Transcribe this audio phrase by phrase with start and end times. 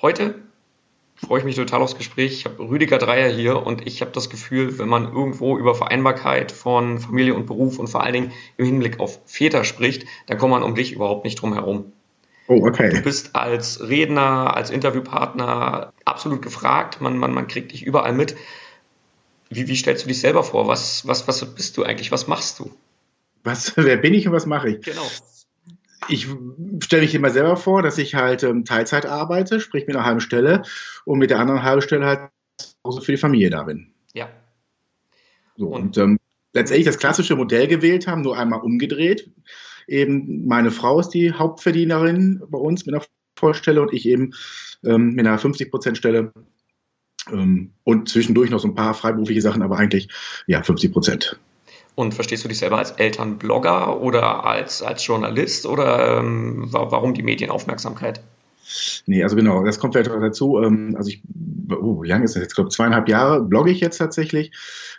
[0.00, 0.36] Heute
[1.16, 2.32] freue ich mich total aufs Gespräch.
[2.32, 6.52] Ich habe Rüdiger Dreier hier und ich habe das Gefühl, wenn man irgendwo über Vereinbarkeit
[6.52, 10.52] von Familie und Beruf und vor allen Dingen im Hinblick auf Väter spricht, dann kommt
[10.52, 11.92] man um dich überhaupt nicht drum herum.
[12.46, 12.90] Oh, okay.
[12.90, 17.00] Du bist als Redner, als Interviewpartner absolut gefragt.
[17.00, 18.36] Man, man, man kriegt dich überall mit.
[19.50, 20.68] Wie, wie stellst du dich selber vor?
[20.68, 22.12] Was, was, was bist du eigentlich?
[22.12, 22.70] Was machst du?
[23.42, 24.80] Was, wer bin ich und was mache ich?
[24.82, 25.06] Genau.
[26.08, 26.26] Ich
[26.82, 30.20] stelle mich immer selber vor, dass ich halt ähm, Teilzeit arbeite, sprich mit einer halben
[30.20, 30.62] Stelle
[31.04, 32.30] und mit der anderen halben Stelle halt
[32.82, 33.92] auch für die Familie da bin.
[34.14, 34.28] Ja.
[35.56, 36.18] So, und, und ähm,
[36.52, 39.30] letztendlich das klassische Modell gewählt haben, nur einmal umgedreht
[39.88, 43.04] eben meine Frau ist die Hauptverdienerin bei uns mit einer
[43.36, 44.34] Vollstelle und ich eben
[44.84, 46.32] ähm, mit einer 50-Prozent-Stelle
[47.32, 50.08] ähm, und zwischendurch noch so ein paar freiberufliche Sachen, aber eigentlich
[50.46, 51.40] ja 50 Prozent.
[51.98, 57.24] Und verstehst du dich selber als Elternblogger oder als, als Journalist oder ähm, warum die
[57.24, 58.20] Medienaufmerksamkeit?
[59.06, 60.62] Nee, also genau, das kommt vielleicht dazu.
[60.62, 61.22] Ähm, also ich,
[61.72, 62.52] oh, wie lange ist das jetzt?
[62.52, 64.52] Ich glaube, zweieinhalb Jahre blogge ich jetzt tatsächlich.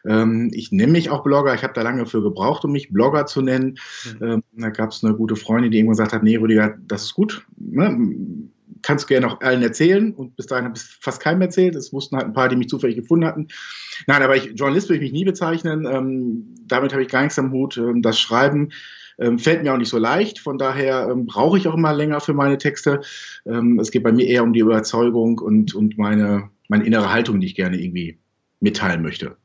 [0.06, 1.56] Ähm, ich nenne mich auch Blogger.
[1.56, 3.78] Ich habe da lange für gebraucht, um mich Blogger zu nennen.
[4.20, 4.28] Mhm.
[4.28, 7.14] Ähm, da gab es eine gute Freundin, die irgendwann gesagt hat, nee, Rüdiger, das ist
[7.14, 7.46] gut.
[7.58, 7.98] Ne?
[8.82, 10.14] Kannst du gerne auch allen erzählen.
[10.14, 11.76] Und bis dahin habe ich fast keinem erzählt.
[11.76, 13.48] Das wussten halt ein paar, die mich zufällig gefunden hatten.
[14.08, 15.84] Nein, aber ich, Journalist würde ich mich nie bezeichnen.
[16.68, 17.82] damit habe ich gar nichts am Hut.
[18.02, 18.70] das Schreiben
[19.20, 20.40] ähm, fällt mir auch nicht so leicht.
[20.40, 23.02] Von daher ähm, brauche ich auch immer länger für meine Texte.
[23.46, 27.40] Ähm, es geht bei mir eher um die Überzeugung und, und meine, meine innere Haltung,
[27.40, 28.18] die ich gerne irgendwie
[28.62, 29.38] mitteilen möchte.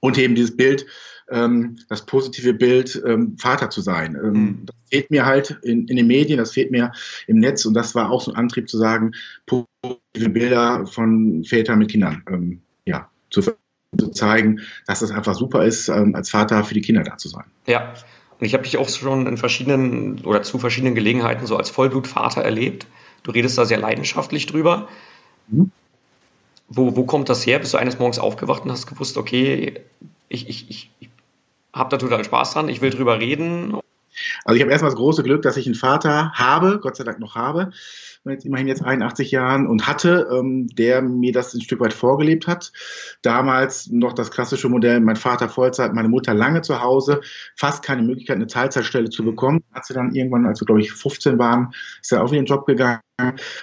[0.00, 0.86] Und eben dieses Bild,
[1.32, 4.14] ähm, das positive Bild, ähm, Vater zu sein.
[4.14, 4.66] Ähm, mhm.
[4.66, 6.92] Das fehlt mir halt in, in den Medien, das fehlt mir
[7.26, 9.12] im Netz und das war auch so ein Antrieb zu sagen,
[9.46, 15.64] positive Bilder von Vätern mit Kindern, ähm, ja, zu, zu zeigen, dass es einfach super
[15.64, 17.44] ist, ähm, als Vater für die Kinder da zu sein.
[17.66, 17.94] Ja,
[18.38, 22.42] und ich habe dich auch schon in verschiedenen oder zu verschiedenen Gelegenheiten so als Vollblutvater
[22.42, 22.86] erlebt.
[23.22, 24.88] Du redest da sehr leidenschaftlich drüber.
[25.48, 25.70] Mhm.
[26.68, 27.58] Wo, wo kommt das her?
[27.58, 29.82] Bist du eines Morgens aufgewacht und hast gewusst, okay,
[30.28, 31.01] ich, ich, ich
[31.72, 33.74] habe da total Spaß dran, ich will drüber reden?
[34.44, 37.18] Also ich habe erstmal das große Glück, dass ich einen Vater habe, Gott sei Dank
[37.18, 37.70] noch habe,
[38.24, 42.46] jetzt immerhin jetzt 81 Jahren und hatte, ähm, der mir das ein Stück weit vorgelebt
[42.46, 42.72] hat.
[43.22, 47.20] Damals noch das klassische Modell, mein Vater Vollzeit, meine Mutter lange zu Hause,
[47.56, 49.64] fast keine Möglichkeit, eine Teilzeitstelle zu bekommen.
[49.72, 52.46] Hat sie dann irgendwann, als wir glaube ich 15 waren, ist er auch in den
[52.46, 53.00] Job gegangen.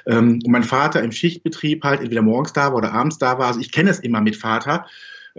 [0.05, 3.47] Ähm, und mein Vater im Schichtbetrieb halt entweder morgens da war oder abends da war.
[3.47, 4.85] Also ich kenne es immer mit Vater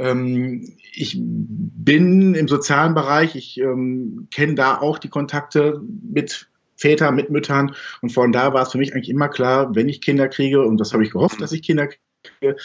[0.00, 7.12] ähm, ich bin im sozialen Bereich, ich ähm, kenne da auch die Kontakte mit Väter,
[7.12, 7.74] mit Müttern.
[8.00, 10.78] Und von da war es für mich eigentlich immer klar, wenn ich Kinder kriege, und
[10.78, 11.88] das habe ich gehofft, dass ich Kinder
[12.22, 12.56] kriege,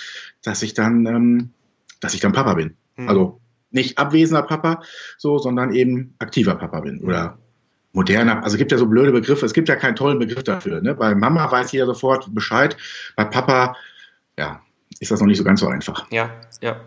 [0.43, 1.49] dass ich dann, ähm,
[1.99, 2.77] dass ich dann Papa bin.
[2.95, 3.09] Mhm.
[3.09, 3.41] Also
[3.71, 4.81] nicht abwesender Papa,
[5.17, 7.37] so, sondern eben aktiver Papa bin oder
[7.91, 8.43] moderner.
[8.43, 9.45] Also es gibt ja so blöde Begriffe.
[9.45, 10.81] Es gibt ja keinen tollen Begriff dafür.
[10.81, 10.95] Ne?
[10.95, 12.77] Bei Mama weiß jeder sofort Bescheid.
[13.17, 13.75] Bei Papa,
[14.39, 14.61] ja,
[14.99, 16.09] ist das noch nicht so ganz so einfach.
[16.11, 16.29] Ja,
[16.61, 16.79] ja.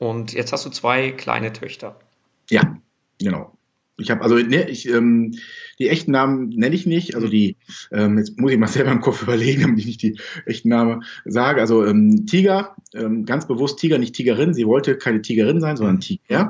[0.00, 2.00] Und jetzt hast du zwei kleine Töchter.
[2.48, 2.78] Ja,
[3.18, 3.52] genau.
[3.98, 5.34] Ich habe also, ne, ich, ähm,
[5.78, 7.14] die echten Namen nenne ich nicht.
[7.14, 7.58] Also die,
[7.92, 11.04] ähm, jetzt muss ich mal selber im Kopf überlegen, damit ich nicht die echten Namen
[11.26, 11.60] sage.
[11.60, 14.54] Also ähm, Tiger, ähm, ganz bewusst Tiger, nicht Tigerin.
[14.54, 16.48] Sie wollte keine Tigerin sein, sondern Tiger.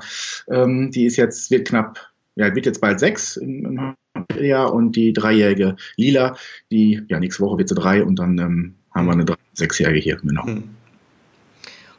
[0.48, 1.98] Ähm, die ist jetzt, wird knapp,
[2.36, 6.36] ja, wird jetzt bald sechs im, im Jahr und die dreijährige Lila,
[6.70, 9.24] die, ja, nächste Woche wird sie drei und dann ähm, haben wir eine
[9.54, 10.46] sechsjährige hier, genau.
[10.46, 10.79] Hm.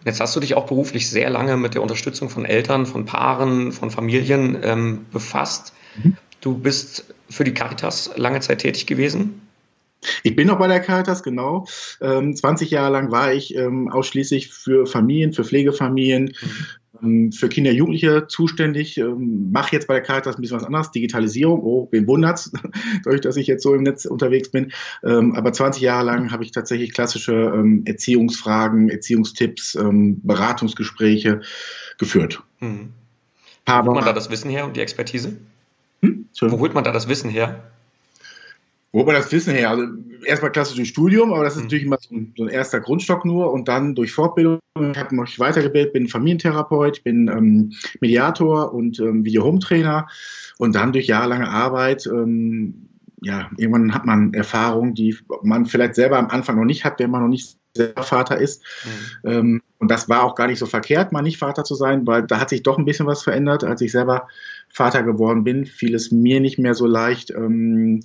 [0.06, 3.72] Jetzt hast du dich auch beruflich sehr lange mit der Unterstützung von Eltern, von Paaren,
[3.72, 5.74] von Familien ähm, befasst.
[6.02, 6.18] Mhm.
[6.42, 9.42] Du bist für die Caritas lange Zeit tätig gewesen.
[10.24, 11.68] Ich bin noch bei der Caritas, genau.
[12.02, 16.66] Ähm, 20 Jahre lang war ich ähm, ausschließlich für Familien, für Pflegefamilien, mhm.
[17.34, 18.98] Für Kinder, Jugendliche zuständig.
[18.98, 21.62] Ähm, Mache jetzt bei der Caritas ein bisschen was anderes, Digitalisierung.
[21.64, 22.52] Oh, wen wundert's,
[23.04, 24.72] dadurch, dass ich jetzt so im Netz unterwegs bin.
[25.04, 31.42] Ähm, aber 20 Jahre lang habe ich tatsächlich klassische ähm, Erziehungsfragen, Erziehungstipps, Beratungsgespräche
[31.98, 32.44] geführt.
[32.60, 32.94] Mhm.
[33.66, 35.38] Wo holt man da das Wissen her und die Expertise?
[36.02, 36.28] Hm?
[36.40, 37.64] Wo holt man da das Wissen her?
[38.94, 39.70] Wo man das Wissen her?
[39.70, 39.86] Also
[40.26, 41.66] erstmal klassisch durch Studium, aber das ist hm.
[41.66, 44.60] natürlich immer so ein, so ein, erster Grundstock nur und dann durch Fortbildung.
[44.80, 50.08] Ich habe mich weitergebildet, bin Familientherapeut, bin ähm, Mediator und ähm, Video-Home-Trainer
[50.58, 52.88] und dann durch jahrelange Arbeit ähm,
[53.22, 57.12] ja, irgendwann hat man Erfahrungen, die man vielleicht selber am Anfang noch nicht hat, wenn
[57.12, 58.64] man noch nicht selber Vater ist.
[59.24, 59.30] Mhm.
[59.30, 62.24] Ähm, und das war auch gar nicht so verkehrt, mal nicht Vater zu sein, weil
[62.24, 64.28] da hat sich doch ein bisschen was verändert, als ich selber
[64.70, 67.30] Vater geworden bin, fiel es mir nicht mehr so leicht.
[67.32, 68.02] Ähm,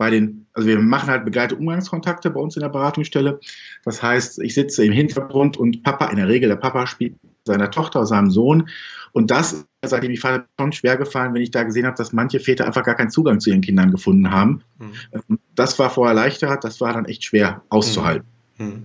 [0.00, 3.38] bei den, also wir machen halt begleitete Umgangskontakte bei uns in der Beratungsstelle.
[3.84, 7.70] Das heißt, ich sitze im Hintergrund und Papa, in der Regel der Papa spielt seiner
[7.70, 8.70] Tochter, seinem Sohn.
[9.12, 12.40] Und das, seitdem ich Vater, schon schwer gefallen, wenn ich da gesehen habe, dass manche
[12.40, 14.62] Väter einfach gar keinen Zugang zu ihren Kindern gefunden haben.
[14.78, 15.38] Mhm.
[15.54, 18.26] Das war vorher leichter, das war dann echt schwer auszuhalten.
[18.56, 18.66] Mhm.
[18.66, 18.82] mhm.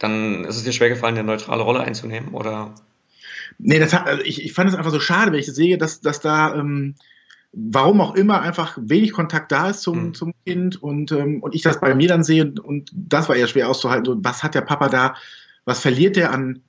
[0.00, 2.74] Dann ist es dir schwer gefallen, eine neutrale Rolle einzunehmen, oder?
[3.58, 6.00] Nee, das hat, also ich, ich fand es einfach so schade, wenn ich sehe, dass,
[6.00, 6.96] dass da, ähm,
[7.52, 10.14] warum auch immer, einfach wenig Kontakt da ist zum, mhm.
[10.14, 13.46] zum Kind und, ähm, und ich das bei mir dann sehe und das war eher
[13.46, 14.04] schwer auszuhalten.
[14.04, 15.14] So, was hat der Papa da,
[15.64, 16.62] was verliert der an,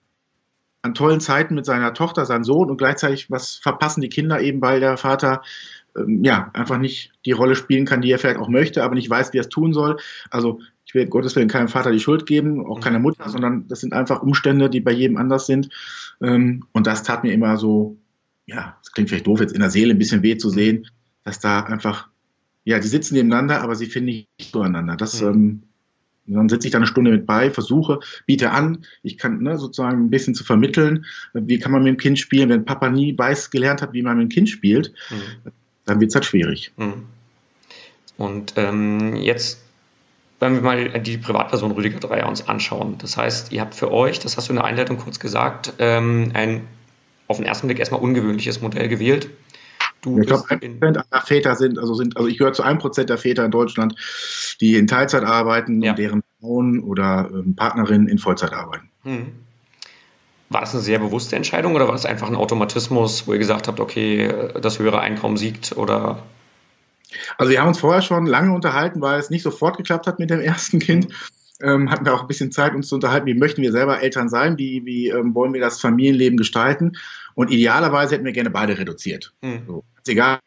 [0.81, 4.61] an tollen Zeiten mit seiner Tochter, seinem Sohn und gleichzeitig, was verpassen die Kinder eben,
[4.61, 5.41] weil der Vater
[5.97, 9.09] ähm, ja einfach nicht die Rolle spielen kann, die er vielleicht auch möchte, aber nicht
[9.09, 9.97] weiß, wie er es tun soll.
[10.29, 13.81] Also ich will Gottes Willen keinem Vater die Schuld geben, auch keiner Mutter, sondern das
[13.81, 15.69] sind einfach Umstände, die bei jedem anders sind.
[16.21, 17.97] Ähm, und das tat mir immer so,
[18.47, 20.87] ja, das klingt vielleicht doof, jetzt in der Seele ein bisschen weh zu sehen,
[21.23, 22.07] dass da einfach,
[22.63, 24.95] ja, die sitzen nebeneinander, aber sie finden nicht zueinander.
[24.95, 25.27] Das, mhm.
[25.27, 25.63] ähm,
[26.25, 30.05] dann sitze ich da eine Stunde mit bei, versuche, biete an, ich kann ne, sozusagen
[30.05, 33.49] ein bisschen zu vermitteln, wie kann man mit dem Kind spielen, wenn Papa nie weiß,
[33.51, 35.51] gelernt hat, wie man mit dem Kind spielt, mhm.
[35.85, 36.71] dann wird es halt schwierig.
[36.77, 37.05] Mhm.
[38.17, 39.61] Und ähm, jetzt
[40.39, 42.99] wenn wir mal die Privatperson Rüdiger Dreier uns anschauen.
[42.99, 46.31] Das heißt, ihr habt für euch, das hast du in der Einleitung kurz gesagt, ähm,
[46.35, 46.67] ein
[47.27, 49.29] auf den ersten Blick erstmal ungewöhnliches Modell gewählt.
[50.01, 52.79] Du ich glaube, ein Prozent aller Väter sind, also sind, also ich gehöre zu einem
[52.79, 53.95] Prozent der Väter in Deutschland,
[54.61, 55.91] die in Teilzeit arbeiten ja.
[55.91, 58.89] und deren Frauen oder ähm, Partnerinnen in Vollzeit arbeiten.
[59.03, 59.27] Hm.
[60.49, 63.67] War das eine sehr bewusste Entscheidung oder war das einfach ein Automatismus, wo ihr gesagt
[63.67, 64.31] habt, okay,
[64.61, 66.23] das höhere Einkommen siegt oder
[67.37, 70.29] also wir haben uns vorher schon lange unterhalten, weil es nicht sofort geklappt hat mit
[70.29, 71.07] dem ersten Kind.
[71.61, 74.29] Ähm, hatten wir auch ein bisschen Zeit, uns zu unterhalten, wie möchten wir selber Eltern
[74.29, 76.93] sein, wie, wie ähm, wollen wir das Familienleben gestalten.
[77.33, 79.33] Und idealerweise hätten wir gerne beide reduziert.
[79.41, 79.63] Mhm.
[79.65, 80.39] So, egal,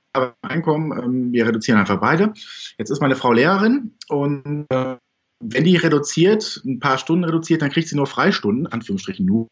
[0.43, 2.33] Einkommen, ähm, wir reduzieren einfach beide.
[2.79, 4.97] Jetzt ist meine Frau Lehrerin und äh,
[5.41, 9.49] wenn die reduziert, ein paar Stunden reduziert, dann kriegt sie nur Freistunden, Anführungsstrichen nur.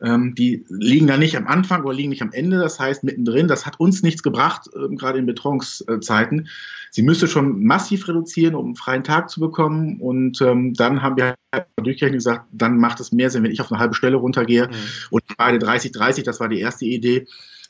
[0.00, 3.48] Ähm, die liegen da nicht am Anfang oder liegen nicht am Ende, das heißt mittendrin.
[3.48, 6.48] Das hat uns nichts gebracht, ähm, gerade in Betreuungszeiten.
[6.90, 10.00] Sie müsste schon massiv reduzieren, um einen freien Tag zu bekommen.
[10.00, 13.60] Und ähm, dann haben wir halt durchgerechnet gesagt, dann macht es mehr Sinn, wenn ich
[13.60, 14.74] auf eine halbe Stelle runtergehe mhm.
[15.10, 17.26] und beide 30, 30, das war die erste Idee.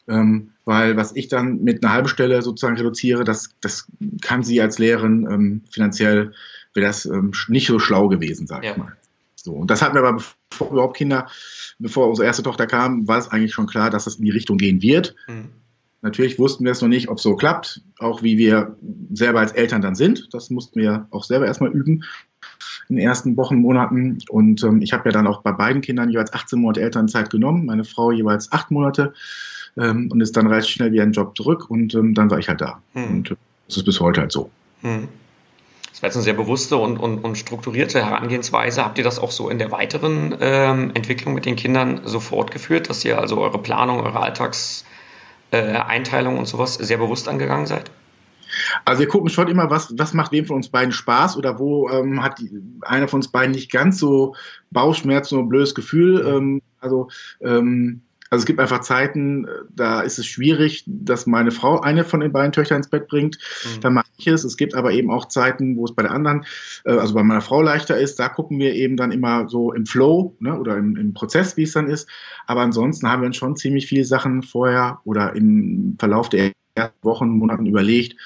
[0.06, 3.86] Ähm, weil was ich dann mit einer halben Stelle sozusagen reduziere, das, das
[4.22, 6.32] kann sie als Lehrerin ähm, finanziell,
[6.72, 8.72] wäre das ähm, nicht so schlau gewesen, sag ja.
[8.72, 8.96] ich mal.
[9.48, 11.26] So, und das hatten wir aber, bevor überhaupt Kinder
[11.78, 14.58] bevor unsere erste Tochter kam, war es eigentlich schon klar, dass das in die Richtung
[14.58, 15.14] gehen wird.
[15.26, 15.48] Mhm.
[16.02, 18.76] Natürlich wussten wir es noch nicht, ob es so klappt, auch wie wir
[19.10, 20.28] selber als Eltern dann sind.
[20.32, 22.04] Das mussten wir auch selber erstmal üben
[22.90, 24.18] in den ersten Wochen, Monaten.
[24.28, 27.64] Und ähm, ich habe ja dann auch bei beiden Kindern jeweils 18 Monate Elternzeit genommen,
[27.64, 29.14] meine Frau jeweils 8 Monate
[29.78, 32.38] ähm, und ist dann relativ schnell wieder in den Job zurück und ähm, dann war
[32.38, 32.82] ich halt da.
[32.92, 33.04] Mhm.
[33.04, 33.36] Und äh,
[33.66, 34.50] das ist bis heute halt so.
[34.82, 35.08] Mhm.
[35.98, 38.84] Das war jetzt eine sehr bewusste und, und, und strukturierte Herangehensweise.
[38.84, 42.88] Habt ihr das auch so in der weiteren ähm, Entwicklung mit den Kindern so fortgeführt,
[42.88, 47.90] dass ihr also eure Planung, eure Alltagseinteilung äh, und sowas sehr bewusst angegangen seid?
[48.84, 51.90] Also wir gucken schon immer, was, was macht wem von uns beiden Spaß oder wo
[51.90, 52.48] ähm, hat die,
[52.82, 54.36] einer von uns beiden nicht ganz so
[54.70, 56.24] Bauchschmerzen oder blödes Gefühl.
[56.24, 57.08] Ähm, also
[57.40, 62.04] ähm, also es gibt einfach Zeiten, äh, da ist es schwierig, dass meine Frau eine
[62.04, 63.38] von den beiden Töchtern ins Bett bringt.
[63.64, 63.80] Mhm.
[63.80, 64.44] Da mache ich es.
[64.44, 66.44] Es gibt aber eben auch Zeiten, wo es bei der anderen,
[66.84, 68.18] äh, also bei meiner Frau leichter ist.
[68.18, 71.62] Da gucken wir eben dann immer so im Flow ne, oder im, im Prozess, wie
[71.62, 72.08] es dann ist.
[72.46, 77.04] Aber ansonsten haben wir uns schon ziemlich viele Sachen vorher oder im Verlauf der ersten
[77.04, 78.16] Wochen, Monaten überlegt,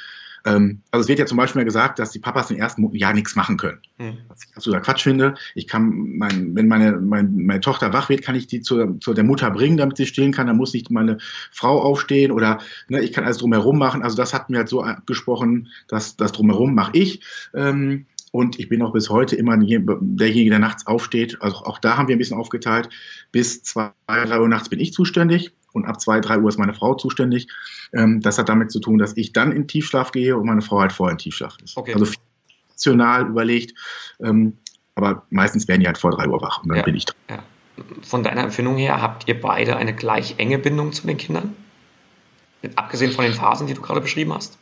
[0.44, 3.56] also es wird ja zum Beispiel gesagt, dass die Papas im ersten Jahr nichts machen
[3.56, 3.78] können.
[3.98, 4.18] Mhm.
[4.28, 5.34] Was ich absoluter Quatsch finde.
[5.54, 9.14] Ich kann, mein, wenn meine, mein, meine Tochter wach wird, kann ich die zu, zu
[9.14, 10.48] der Mutter bringen, damit sie stillen kann.
[10.48, 11.18] Dann muss nicht meine
[11.52, 12.58] Frau aufstehen oder
[12.88, 14.02] ne, ich kann alles drumherum machen.
[14.02, 17.20] Also das hatten wir halt so gesprochen, dass das drumherum mache ich.
[17.54, 21.40] Ähm, und ich bin auch bis heute immer derjenige, der nachts aufsteht.
[21.40, 22.88] Also auch da haben wir ein bisschen aufgeteilt.
[23.30, 26.74] Bis zwei, drei Uhr nachts bin ich zuständig und ab zwei, drei Uhr ist meine
[26.74, 27.48] Frau zuständig.
[27.92, 30.80] Ähm, das hat damit zu tun, dass ich dann in Tiefschlaf gehe und meine Frau
[30.80, 31.76] halt vorher in Tiefschlaf ist.
[31.76, 31.94] Okay.
[31.94, 32.06] Also
[32.70, 33.78] rational überlegt,
[34.22, 34.56] ähm,
[34.94, 36.82] aber meistens werden die halt vor drei Uhr wach und dann ja.
[36.82, 37.16] bin ich dran.
[37.30, 37.42] Ja.
[38.02, 41.56] Von deiner Empfindung her, habt ihr beide eine gleich enge Bindung zu den Kindern?
[42.76, 44.58] Abgesehen von den Phasen, die du gerade beschrieben hast?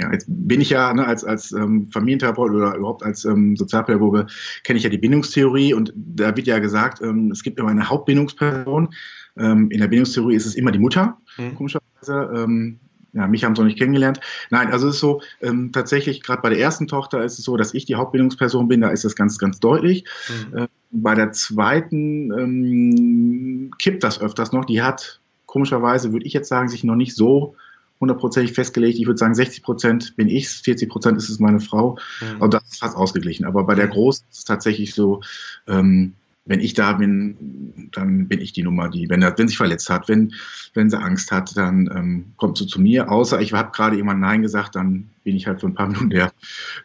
[0.00, 4.26] Ja, jetzt bin ich ja ne, als, als ähm, Familientherapeut oder überhaupt als ähm, Sozialpädagoge,
[4.64, 7.88] kenne ich ja die Bindungstheorie und da wird ja gesagt, ähm, es gibt immer eine
[7.88, 8.94] Hauptbindungsperson.
[9.36, 11.54] Ähm, in der Bindungstheorie ist es immer die Mutter, mhm.
[11.54, 12.30] komischerweise.
[12.34, 12.80] Ähm,
[13.12, 14.20] ja, mich haben sie noch nicht kennengelernt.
[14.50, 17.56] Nein, also es ist so, ähm, tatsächlich, gerade bei der ersten Tochter ist es so,
[17.56, 20.04] dass ich die Hauptbindungsperson bin, da ist das ganz, ganz deutlich.
[20.28, 20.58] Mhm.
[20.58, 24.64] Äh, bei der zweiten ähm, kippt das öfters noch.
[24.64, 27.56] Die hat, komischerweise, würde ich jetzt sagen, sich noch nicht so
[28.00, 28.98] hundertprozentig festgelegt.
[28.98, 31.98] Ich würde sagen, 60 Prozent bin ich, 40 Prozent ist es meine Frau.
[32.20, 32.40] Mhm.
[32.40, 33.44] Und das ist fast ausgeglichen.
[33.44, 35.20] Aber bei der Großen ist es tatsächlich so,
[35.68, 36.14] ähm,
[36.46, 39.90] wenn ich da bin, dann bin ich die Nummer, die, wenn er, wenn sich verletzt
[39.90, 40.34] hat, wenn,
[40.74, 43.10] wenn sie Angst hat, dann ähm, kommt sie zu mir.
[43.10, 46.10] Außer ich habe gerade jemand Nein gesagt, dann bin ich halt für ein paar Minuten
[46.10, 46.32] der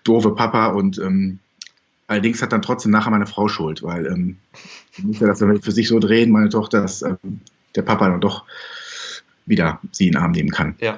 [0.03, 1.39] doofe Papa und ähm,
[2.07, 4.37] allerdings hat dann trotzdem nachher meine Frau Schuld, weil ähm,
[5.01, 7.39] muss ja das für sich so drehen, meine Tochter, dass ähm,
[7.75, 8.43] der Papa dann doch
[9.45, 10.75] wieder sie in den Arm nehmen kann.
[10.79, 10.97] Ja.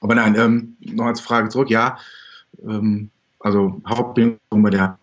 [0.00, 1.98] Aber nein, ähm, noch als Frage zurück, ja,
[2.66, 3.10] ähm,
[3.40, 4.98] also Hauptbindung bei der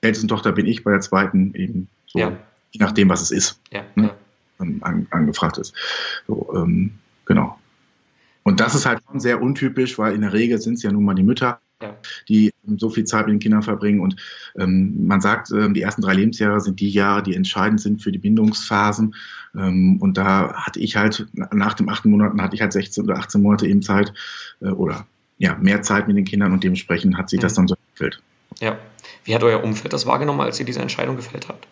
[0.00, 2.32] ältesten Tochter bin ich, bei der zweiten eben so, Ja.
[2.70, 3.82] je nachdem, was es ist, Ja.
[3.94, 4.10] Ne?
[4.58, 5.72] an, angefragt ist.
[6.26, 6.92] So, ähm,
[7.26, 7.58] genau.
[8.42, 11.04] Und das ist halt schon sehr untypisch, weil in der Regel sind es ja nun
[11.04, 11.96] mal die Mütter, Ja.
[12.28, 14.00] die ähm, so viel Zeit mit den Kindern verbringen.
[14.00, 14.16] Und
[14.58, 18.10] ähm, man sagt, ähm, die ersten drei Lebensjahre sind die Jahre, die entscheidend sind für
[18.10, 19.14] die Bindungsphasen.
[19.56, 23.16] Ähm, und da hatte ich halt, nach dem achten Monaten hatte ich halt 16 oder
[23.18, 24.12] 18 Monate eben Zeit
[24.60, 25.06] äh, oder
[25.38, 27.56] ja, mehr Zeit mit den Kindern und dementsprechend hat sich das Mhm.
[27.56, 28.22] dann so entwickelt.
[28.60, 28.78] ja.
[29.24, 31.68] Wie hat euer Umfeld das wahrgenommen, als ihr diese Entscheidung gefällt habt?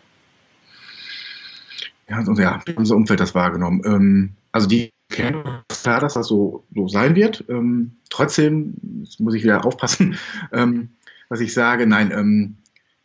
[2.08, 3.82] Ja, also, ja, unser Umfeld das wahrgenommen.
[3.84, 7.44] Ähm, also die klar, dass das so, so sein wird.
[7.48, 8.74] Ähm, trotzdem,
[9.18, 10.16] muss ich wieder aufpassen,
[10.52, 10.90] ähm,
[11.28, 11.86] was ich sage.
[11.86, 12.56] Nein, ähm,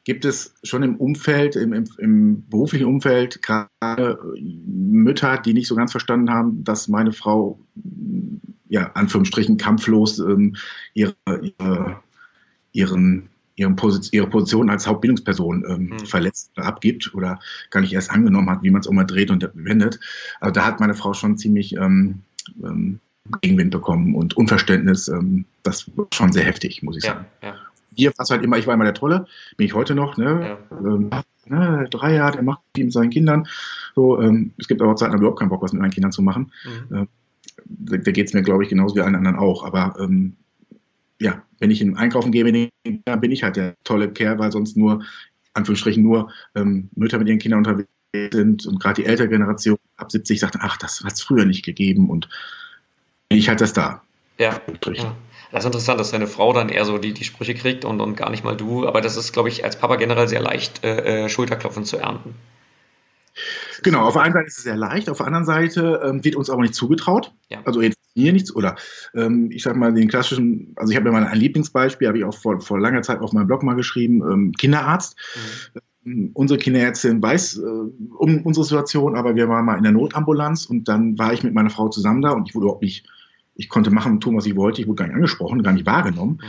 [0.04, 5.76] gibt es schon im Umfeld, im, im, im beruflichen Umfeld gerade Mütter, die nicht so
[5.76, 7.60] ganz verstanden haben, dass meine Frau,
[8.68, 10.56] ja, Anführungsstrichen, kampflos ähm,
[10.94, 12.00] ihre, ihre,
[12.72, 13.30] ihren,
[13.62, 16.06] ihren Posi ihre Position als Hauptbildungsperson ähm, Mhm.
[16.06, 17.40] verletzt oder abgibt oder
[17.70, 20.00] gar nicht erst angenommen hat, wie man es auch mal dreht und wendet.
[20.40, 22.20] Also da hat meine Frau schon ziemlich ähm,
[22.64, 23.00] ähm,
[23.42, 25.08] Gegenwind bekommen und Unverständnis.
[25.08, 27.26] Ähm, das war schon sehr heftig, muss ich sagen.
[27.42, 27.56] Ja, ja,
[27.92, 29.26] Wir, was halt immer, ich war immer der Tolle,
[29.58, 30.58] bin ich heute noch, ne?
[30.72, 30.78] ja.
[30.80, 31.10] Ähm,
[31.46, 33.48] ne, drei Jahre, der macht viel mit seinen Kindern.
[33.96, 35.92] So, ähm, es gibt aber Zeiten, da hab ich überhaupt keinen Bock, was mit meinen
[35.92, 36.52] Kindern zu machen.
[36.90, 37.08] Mhm.
[37.68, 39.64] Da, da geht es mir, glaube ich, genauso wie allen anderen auch.
[39.64, 40.36] Aber ähm,
[41.22, 45.04] ja, wenn ich in Einkaufen gehe, bin ich halt der tolle Kerl, weil sonst nur,
[45.54, 47.90] Anführungsstrichen, nur ähm, Mütter mit ihren Kindern unterwegs
[48.32, 51.64] sind und gerade die ältere Generation ab 70 sagt, ach, das hat es früher nicht
[51.64, 52.28] gegeben und
[53.30, 54.02] bin ich halt das da.
[54.38, 54.60] ja.
[55.04, 55.16] Ja.
[55.52, 58.16] Das ist interessant, dass deine Frau dann eher so die, die Sprüche kriegt und, und
[58.16, 58.88] gar nicht mal du.
[58.88, 62.36] Aber das ist, glaube ich, als Papa generell sehr leicht, äh, äh, Schulterklopfen zu ernten.
[63.84, 66.38] Genau, auf der einen Seite ist es sehr leicht, auf der anderen Seite ähm, wird
[66.38, 67.34] uns aber nicht zugetraut.
[67.50, 67.60] Ja.
[67.66, 68.76] Also jetzt mir nichts oder
[69.14, 72.26] ähm, ich sag mal den klassischen, also ich habe ja mal ein Lieblingsbeispiel, habe ich
[72.26, 75.16] auch vor, vor langer Zeit auf meinem Blog mal geschrieben, ähm, Kinderarzt.
[76.04, 76.32] Mhm.
[76.34, 77.62] Unsere Kinderärztin weiß äh,
[78.18, 81.54] um unsere Situation, aber wir waren mal in der Notambulanz und dann war ich mit
[81.54, 83.08] meiner Frau zusammen da und ich wurde überhaupt nicht,
[83.56, 85.86] ich konnte machen und tun, was ich wollte, ich wurde gar nicht angesprochen, gar nicht
[85.86, 86.40] wahrgenommen.
[86.42, 86.48] Mhm.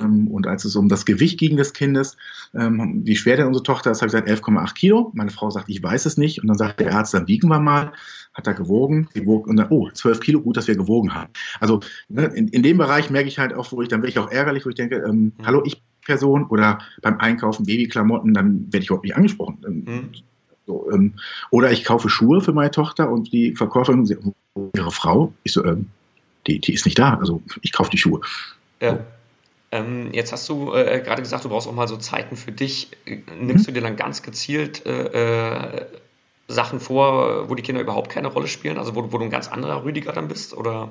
[0.00, 2.16] Ähm, Und als es um das Gewicht ging des Kindes,
[2.54, 5.10] ähm, wie schwer denn unsere Tochter ist, habe ich gesagt 11,8 Kilo.
[5.14, 6.40] Meine Frau sagt, ich weiß es nicht.
[6.40, 7.92] Und dann sagt der Arzt, dann wiegen wir mal.
[8.34, 11.30] Hat er gewogen, sie wog und dann, oh, 12 Kilo, gut, dass wir gewogen haben.
[11.60, 14.18] Also ne, in, in dem Bereich merke ich halt auch, wo ich, dann werde ich
[14.18, 15.46] auch ärgerlich, wo ich denke, ähm, Mhm.
[15.46, 19.58] hallo, ich Person oder beim Einkaufen Babyklamotten, dann werde ich überhaupt nicht angesprochen.
[19.66, 20.10] Ähm, Mhm.
[20.66, 21.14] so, ähm,
[21.50, 24.08] oder ich kaufe Schuhe für meine Tochter und die Verkäuferin
[24.54, 25.88] "Wo ist ihre Frau, ich so, ähm,
[26.46, 28.20] die, die ist nicht da, also ich kaufe die Schuhe.
[28.80, 28.98] Ja.
[29.70, 32.88] Ähm, jetzt hast du äh, gerade gesagt, du brauchst auch mal so Zeiten für dich.
[33.06, 35.04] Äh, Nimmst du dir dann ganz gezielt äh,
[35.80, 35.86] äh,
[36.52, 38.78] Sachen vor, wo die Kinder überhaupt keine Rolle spielen?
[38.78, 40.56] Also wo, wo du ein ganz anderer Rüdiger dann bist?
[40.56, 40.90] Oder?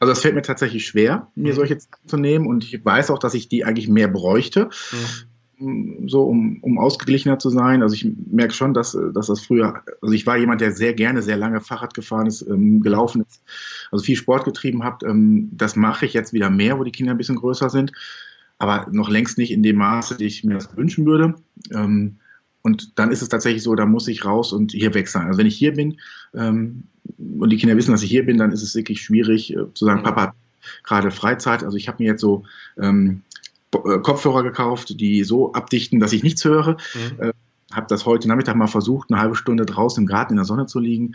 [0.00, 1.56] Also es fällt mir tatsächlich schwer, mir Mhm.
[1.56, 6.08] solche Zeiten zu nehmen und ich weiß auch, dass ich die eigentlich mehr bräuchte, Mhm.
[6.08, 7.82] so um, um ausgeglichener zu sein.
[7.82, 11.22] Also ich merke schon, dass, dass das früher, also ich war jemand, der sehr gerne,
[11.22, 13.42] sehr lange Fahrrad gefahren ist, ähm, gelaufen ist,
[13.92, 15.04] also viel Sport getrieben hat.
[15.04, 17.92] Ähm, das mache ich jetzt wieder mehr, wo die Kinder ein bisschen größer sind,
[18.58, 21.34] aber noch längst nicht in dem Maße, die ich mir das wünschen würde.
[21.72, 22.16] Ähm,
[22.62, 25.26] und dann ist es tatsächlich so, da muss ich raus und hier weg sein.
[25.26, 25.98] Also wenn ich hier bin
[26.34, 26.84] ähm,
[27.38, 29.84] und die Kinder wissen, dass ich hier bin, dann ist es wirklich schwierig äh, zu
[29.84, 30.04] sagen, Mhm.
[30.04, 30.34] Papa hat
[30.84, 31.64] gerade Freizeit.
[31.64, 32.44] Also ich habe mir jetzt so
[32.78, 33.22] ähm,
[33.74, 36.76] äh, Kopfhörer gekauft, die so abdichten, dass ich nichts höre.
[36.94, 37.32] Mhm.
[37.72, 40.66] Habe das heute Nachmittag mal versucht, eine halbe Stunde draußen im Garten in der Sonne
[40.66, 41.14] zu liegen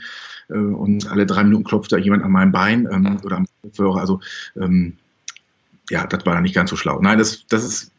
[0.49, 3.17] äh, und alle drei Minuten klopft da jemand an meinem Bein ähm, Ja.
[3.23, 3.99] oder am Kopfhörer.
[3.99, 4.19] Also
[4.59, 4.97] ähm,
[5.89, 6.99] ja, das war dann nicht ganz so schlau.
[6.99, 7.91] Nein, das, das ist,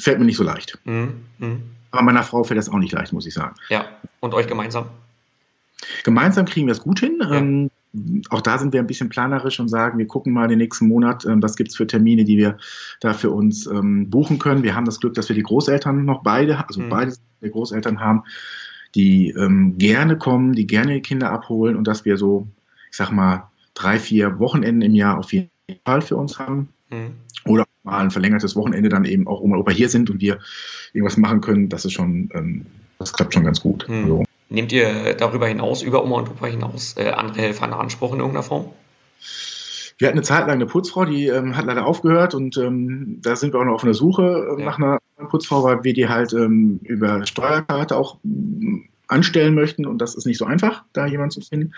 [0.00, 0.78] fällt mir nicht so leicht.
[0.84, 1.62] Mhm.
[1.90, 3.54] Aber meiner Frau fällt das auch nicht leicht, muss ich sagen.
[3.68, 3.86] Ja,
[4.20, 4.86] und euch gemeinsam?
[6.04, 7.18] Gemeinsam kriegen wir es gut hin.
[7.20, 7.36] Ja.
[7.36, 7.70] Ähm,
[8.30, 11.24] auch da sind wir ein bisschen planerisch und sagen, wir gucken mal den nächsten Monat,
[11.24, 12.58] ähm, was gibt's für Termine, die wir
[13.00, 14.62] da für uns ähm, buchen können.
[14.62, 16.88] Wir haben das Glück, dass wir die Großeltern noch beide, also Mhm.
[16.88, 17.12] beide
[17.42, 18.24] Großeltern haben,
[18.94, 22.46] die ähm, gerne kommen, die gerne die Kinder abholen und dass wir so,
[22.90, 25.50] ich sag mal, drei, vier Wochenenden im Jahr auf jeden
[25.84, 26.68] Fall für uns haben.
[26.90, 27.14] Mhm.
[27.44, 30.38] Oder mal ein verlängertes Wochenende dann eben auch Oma und Opa hier sind und wir
[30.92, 31.68] irgendwas machen können.
[31.68, 32.66] Das ist schon, ähm,
[32.98, 33.88] das klappt schon ganz gut.
[33.88, 34.02] Mhm.
[34.04, 38.12] Also, Nehmt ihr darüber hinaus, über Oma und Opa hinaus, äh, andere Helfer in Anspruch
[38.12, 38.66] in irgendeiner Form?
[39.98, 43.34] Wir hatten eine Zeit lang eine Putzfrau, die ähm, hat leider aufgehört und ähm, da
[43.34, 44.66] sind wir auch noch auf einer Suche äh, Ja.
[44.66, 44.98] nach einer
[45.30, 48.18] Putzfrau, weil wir die halt ähm, über Steuerkarte auch
[49.08, 51.72] anstellen möchten und das ist nicht so einfach, da jemanden zu finden.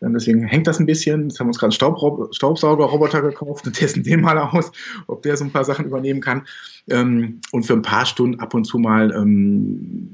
[0.00, 1.24] Ähm, deswegen hängt das ein bisschen.
[1.28, 4.72] Jetzt haben wir uns gerade einen Staubsaugerroboter gekauft und testen den mal aus,
[5.06, 6.46] ob der so ein paar Sachen übernehmen kann.
[6.88, 10.08] Ähm, und für ein paar Stunden ab und zu mal ähm,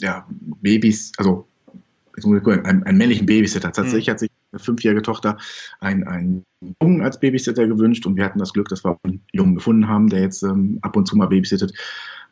[0.00, 0.26] ja,
[0.62, 1.46] Babys, also
[2.22, 3.72] einen, einen männlichen Babysitter.
[3.72, 4.10] Tatsächlich mhm.
[4.12, 5.36] hat sich eine fünfjährige Tochter
[5.80, 6.44] einen, einen
[6.80, 10.08] Jungen als Babysitter gewünscht und wir hatten das Glück, dass wir einen Jungen gefunden haben,
[10.08, 11.72] der jetzt ähm, ab und zu mal babysittet.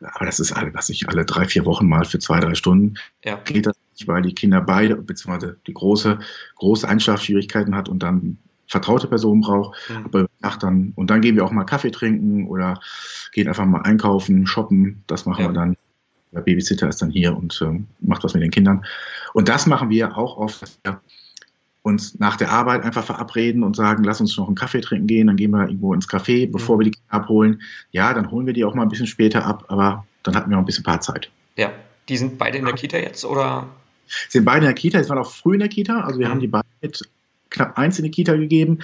[0.01, 2.95] Aber das ist alle, was ich alle drei, vier Wochen mal für zwei, drei Stunden
[3.23, 3.35] ja.
[3.37, 6.19] geht das nicht, weil die Kinder beide, beziehungsweise die große,
[6.55, 9.77] große Einschlafschwierigkeiten hat und dann vertraute Personen braucht.
[9.89, 10.05] Mhm.
[10.05, 12.79] Aber nach dann, und dann gehen wir auch mal Kaffee trinken oder
[13.31, 15.03] gehen einfach mal einkaufen, shoppen.
[15.07, 15.49] Das machen ja.
[15.49, 15.77] wir dann.
[16.31, 18.83] Der Babysitter ist dann hier und äh, macht was mit den Kindern.
[19.33, 20.99] Und das machen wir auch oft, dass wir
[21.83, 25.27] uns nach der Arbeit einfach verabreden und sagen, lass uns noch einen Kaffee trinken gehen,
[25.27, 26.79] dann gehen wir irgendwo ins Café, bevor mhm.
[26.79, 27.61] wir die Kinder abholen.
[27.91, 30.55] Ja, dann holen wir die auch mal ein bisschen später ab, aber dann hatten wir
[30.55, 31.29] noch ein bisschen Paarzeit.
[31.57, 31.71] Ja,
[32.07, 33.67] die sind beide in der Kita jetzt oder?
[34.29, 36.31] Sind beide in der Kita, sie waren auch früh in der Kita, also wir mhm.
[36.31, 37.03] haben die beide mit
[37.49, 38.79] knapp eins in die Kita gegeben.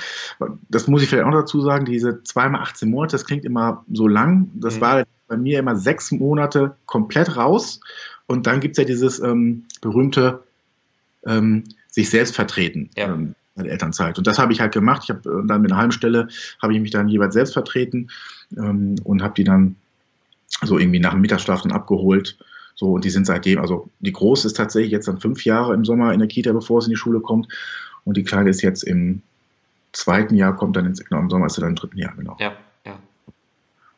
[0.70, 4.08] Das muss ich vielleicht auch dazu sagen, diese zweimal 18 Monate, das klingt immer so
[4.08, 4.52] lang.
[4.56, 4.82] Das mhm.
[4.82, 7.80] war bei mir immer sechs Monate komplett raus.
[8.28, 10.44] Und dann gibt es ja dieses ähm, berühmte
[11.26, 12.90] ähm, sich selbst vertreten.
[12.96, 13.14] Ja.
[13.14, 14.18] Ähm, in der Elternzeit.
[14.18, 15.02] Und das habe ich halt gemacht.
[15.04, 16.28] Ich habe äh, dann mit einer halben Stelle
[16.62, 18.10] habe ich mich dann jeweils selbst vertreten
[18.58, 19.76] ähm, und habe die dann
[20.62, 22.38] so irgendwie nach dem Mittagsschlaf dann abgeholt.
[22.76, 25.84] So, und die sind seitdem, also die Große ist tatsächlich jetzt dann fünf Jahre im
[25.84, 27.48] Sommer in der Kita, bevor es in die Schule kommt.
[28.06, 29.22] Und die Kleine ist jetzt im
[29.92, 32.38] zweiten Jahr, kommt dann ins, genau, im Sommer ist sie dann im dritten Jahr, genau.
[32.40, 32.54] Ja.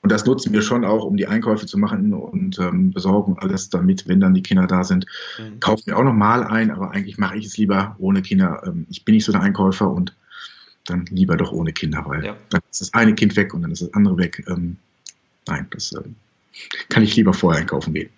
[0.01, 3.69] Und das nutzen wir schon auch, um die Einkäufe zu machen und ähm, besorgen alles
[3.69, 5.05] damit, wenn dann die Kinder da sind.
[5.37, 5.59] Mhm.
[5.59, 8.63] Kaufen wir auch noch mal ein, aber eigentlich mache ich es lieber ohne Kinder.
[8.65, 10.15] Ähm, ich bin nicht so der Einkäufer und
[10.85, 12.35] dann lieber doch ohne Kinder, weil ja.
[12.49, 14.43] dann ist das eine Kind weg und dann ist das andere weg.
[14.47, 14.77] Ähm,
[15.47, 16.15] nein, das ähm,
[16.89, 18.09] kann ich lieber vorher einkaufen gehen.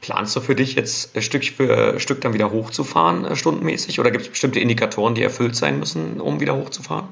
[0.00, 4.00] Planst du für dich jetzt Stück für Stück dann wieder hochzufahren, äh, stundenmäßig?
[4.00, 7.08] Oder gibt es bestimmte Indikatoren, die erfüllt sein müssen, um wieder hochzufahren?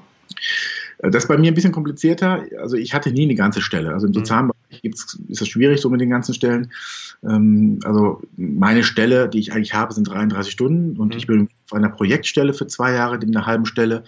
[1.03, 2.45] Das ist bei mir ein bisschen komplizierter.
[2.59, 3.95] Also ich hatte nie eine ganze Stelle.
[3.95, 4.15] Also im mhm.
[4.15, 6.71] sozialen Bereich gibt's, ist das schwierig so mit den ganzen Stellen.
[7.23, 11.19] Ähm, also meine Stelle, die ich eigentlich habe, sind 33 Stunden und mhm.
[11.19, 14.05] ich bin auf einer Projektstelle für zwei Jahre, in einer halben Stelle.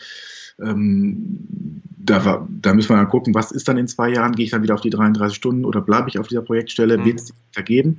[0.61, 4.33] Ähm, da, war, da müssen wir dann gucken, was ist dann in zwei Jahren?
[4.33, 6.99] Gehe ich dann wieder auf die 33 Stunden oder bleibe ich auf dieser Projektstelle?
[6.99, 7.05] Mhm.
[7.07, 7.99] Wird es vergeben?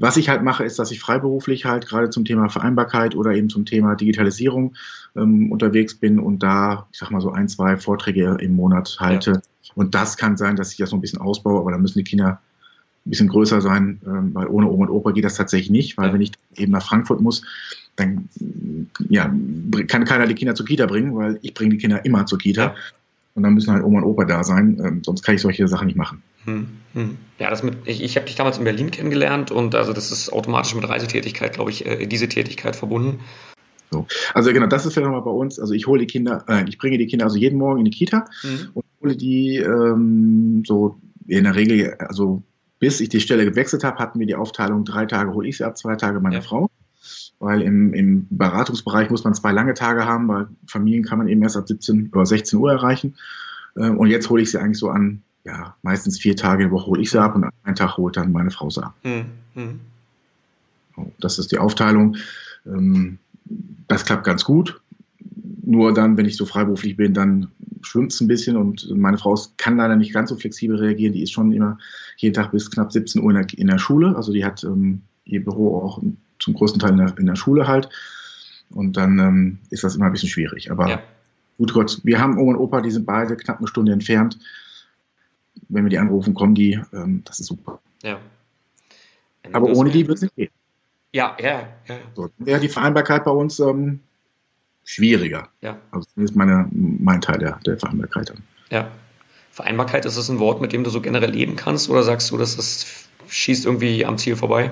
[0.00, 3.48] Was ich halt mache, ist, dass ich freiberuflich halt gerade zum Thema Vereinbarkeit oder eben
[3.48, 4.74] zum Thema Digitalisierung
[5.16, 9.32] ähm, unterwegs bin und da, ich sag mal so ein, zwei Vorträge im Monat halte.
[9.32, 9.40] Ja.
[9.74, 12.04] Und das kann sein, dass ich das so ein bisschen ausbaue, aber da müssen die
[12.04, 12.40] Kinder
[13.06, 16.08] ein bisschen größer sein, ähm, weil ohne Oma und Opa geht das tatsächlich nicht, weil
[16.08, 16.14] ja.
[16.14, 17.42] wenn ich eben nach Frankfurt muss,
[17.96, 18.28] dann
[19.08, 19.32] ja,
[19.88, 22.62] kann keiner die Kinder zur Kita bringen, weil ich bringe die Kinder immer zur Kita.
[22.62, 22.74] Ja.
[23.34, 25.86] Und dann müssen halt Oma und Opa da sein, ähm, sonst kann ich solche Sachen
[25.86, 26.22] nicht machen.
[26.44, 27.18] Hm, hm.
[27.38, 30.32] Ja, das mit, ich, ich habe dich damals in Berlin kennengelernt und also das ist
[30.32, 33.20] automatisch mit Reisetätigkeit, glaube ich, äh, diese Tätigkeit verbunden.
[33.90, 34.06] So.
[34.34, 35.58] Also genau, das ist ja nochmal bei uns.
[35.58, 37.90] Also ich hole die Kinder, äh, ich bringe die Kinder also jeden Morgen in die
[37.90, 38.70] Kita mhm.
[38.74, 42.42] und hole die ähm, so in der Regel, also
[42.78, 45.64] bis ich die Stelle gewechselt habe, hatten wir die Aufteilung, drei Tage hole ich sie
[45.64, 46.40] ab, zwei Tage meine ja.
[46.42, 46.70] Frau.
[47.40, 51.42] Weil im, im Beratungsbereich muss man zwei lange Tage haben, weil Familien kann man eben
[51.42, 53.16] erst ab 17 oder 16 Uhr erreichen.
[53.76, 56.86] Ähm, und jetzt hole ich sie eigentlich so an ja, meistens vier Tage die Woche
[56.86, 58.94] hole ich sie ab und einen Tag holt dann meine Frau sie ab.
[59.02, 59.80] Mhm.
[61.18, 62.16] Das ist die Aufteilung.
[62.66, 63.18] Ähm,
[63.86, 64.80] das klappt ganz gut.
[65.64, 67.48] Nur dann, wenn ich so freiberuflich bin, dann
[67.82, 71.12] schwimmt es ein bisschen und meine Frau kann leider nicht ganz so flexibel reagieren.
[71.12, 71.78] Die ist schon immer
[72.16, 74.16] jeden Tag bis knapp 17 Uhr in der, in der Schule.
[74.16, 76.02] Also die hat ähm, ihr Büro auch
[76.38, 77.88] zum größten Teil in der, in der Schule halt.
[78.70, 80.70] Und dann ähm, ist das immer ein bisschen schwierig.
[80.70, 81.02] Aber ja.
[81.58, 84.38] gut Gott, wir haben Oma und Opa, die sind beide knapp eine Stunde entfernt
[85.68, 86.80] wenn wir die anrufen, kommen die.
[86.92, 87.80] Ähm, das ist super.
[88.02, 88.18] Ja.
[89.52, 90.50] Aber ohne die wird es nicht gehen.
[91.12, 91.98] Ja, ja, ja.
[92.14, 94.00] So, wäre die Vereinbarkeit bei uns ähm,
[94.84, 95.48] schwieriger.
[95.60, 95.78] Ja.
[95.90, 98.32] Also das ist meine, mein Teil der, der Vereinbarkeit.
[98.70, 98.90] Ja.
[99.50, 102.36] Vereinbarkeit, ist das ein Wort, mit dem du so generell leben kannst oder sagst du,
[102.36, 104.70] dass das schießt irgendwie am Ziel vorbei?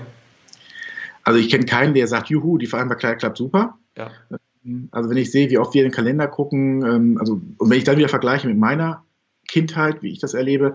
[1.24, 3.78] Also ich kenne keinen, der sagt, juhu, die Vereinbarkeit klappt super.
[3.96, 4.10] Ja.
[4.90, 7.78] Also wenn ich sehe, wie oft wir in den Kalender gucken, ähm, also und wenn
[7.78, 9.04] ich dann wieder vergleiche mit meiner
[9.46, 10.74] Kindheit, wie ich das erlebe.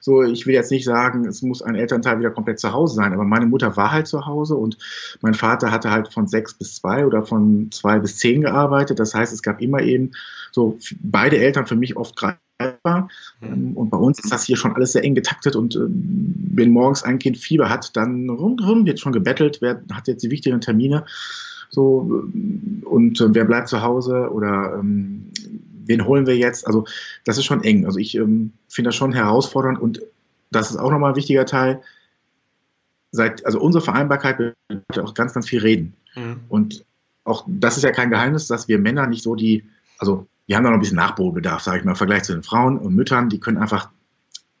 [0.00, 3.12] So, ich will jetzt nicht sagen, es muss ein Elternteil wieder komplett zu Hause sein,
[3.12, 4.78] aber meine Mutter war halt zu Hause und
[5.20, 8.98] mein Vater hatte halt von sechs bis zwei oder von zwei bis zehn gearbeitet.
[8.98, 10.12] Das heißt, es gab immer eben
[10.50, 13.08] so beide Eltern für mich oft greifbar.
[13.40, 13.72] Mhm.
[13.74, 17.02] Und bei uns ist das hier schon alles sehr eng getaktet und äh, wenn morgens
[17.02, 21.04] ein Kind Fieber hat, dann rundherum wird schon gebettelt, wer hat jetzt die wichtigen Termine
[21.72, 22.22] so
[22.84, 25.30] und äh, wer bleibt zu Hause oder ähm,
[25.86, 26.66] wen holen wir jetzt?
[26.66, 26.86] Also
[27.24, 27.86] das ist schon eng.
[27.86, 30.00] Also ich ähm, finde das schon herausfordernd und
[30.50, 31.82] das ist auch nochmal ein wichtiger Teil.
[33.10, 35.94] seit, also unsere Vereinbarkeit bedeutet auch ganz, ganz viel reden.
[36.14, 36.40] Mhm.
[36.48, 36.84] Und
[37.24, 39.64] auch das ist ja kein Geheimnis, dass wir Männer nicht so die,
[39.98, 42.42] also wir haben da noch ein bisschen Nachholbedarf, sage ich mal, im Vergleich zu den
[42.42, 43.90] Frauen und Müttern, die können einfach,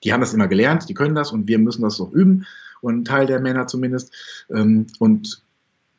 [0.04, 2.46] die haben das immer gelernt, die können das und wir müssen das noch üben
[2.80, 4.12] und ein Teil der Männer zumindest.
[4.50, 5.42] Ähm, und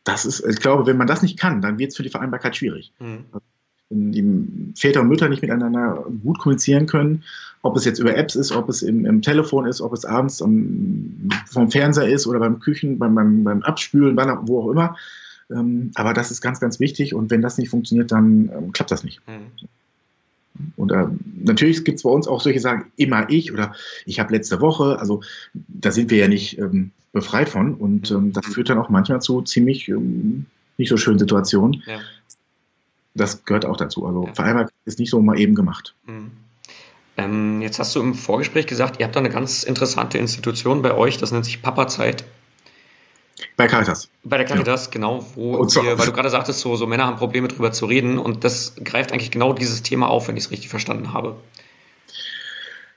[0.03, 2.55] das ist, ich glaube, wenn man das nicht kann, dann wird es für die Vereinbarkeit
[2.55, 2.93] schwierig.
[2.99, 3.25] Mhm.
[3.89, 7.23] Wenn die Väter und Mütter nicht miteinander gut kommunizieren können,
[7.61, 10.41] ob es jetzt über Apps ist, ob es im, im Telefon ist, ob es abends
[10.41, 14.97] am, vom Fernseher ist oder beim Küchen, beim, beim, beim Abspülen, wann, wo auch immer.
[15.49, 18.91] Ähm, aber das ist ganz, ganz wichtig und wenn das nicht funktioniert, dann ähm, klappt
[18.91, 19.21] das nicht.
[19.27, 19.67] Mhm.
[20.75, 21.07] Und äh,
[21.41, 23.73] natürlich gibt es bei uns auch solche Sachen, immer ich oder
[24.05, 25.21] ich habe letzte Woche, also
[25.53, 29.21] da sind wir ja nicht ähm, befreit von und ähm, das führt dann auch manchmal
[29.21, 30.45] zu ziemlich ähm,
[30.77, 31.83] nicht so schönen Situationen.
[31.85, 31.99] Ja.
[33.15, 34.05] Das gehört auch dazu.
[34.05, 34.33] Also ja.
[34.33, 35.95] Vereinbarkeit ist nicht so mal eben gemacht.
[36.05, 36.31] Mhm.
[37.15, 40.95] Ähm, jetzt hast du im Vorgespräch gesagt, ihr habt da eine ganz interessante Institution bei
[40.95, 42.23] euch, das nennt sich Papazeit.
[43.55, 44.09] Bei Caritas.
[44.23, 44.91] Bei der Caritas, ja.
[44.91, 48.17] genau, wo wir, weil du gerade sagtest, so, so Männer haben Probleme drüber zu reden
[48.17, 51.35] und das greift eigentlich genau dieses Thema auf, wenn ich es richtig verstanden habe.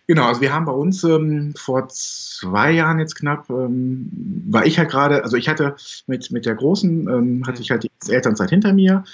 [0.09, 4.09] Genau, also wir haben bei uns ähm, vor zwei Jahren jetzt knapp, ähm,
[4.48, 5.74] war ich halt gerade, also ich hatte
[6.07, 9.05] mit, mit der Großen, ähm, hatte ich halt die Elternzeit hinter mir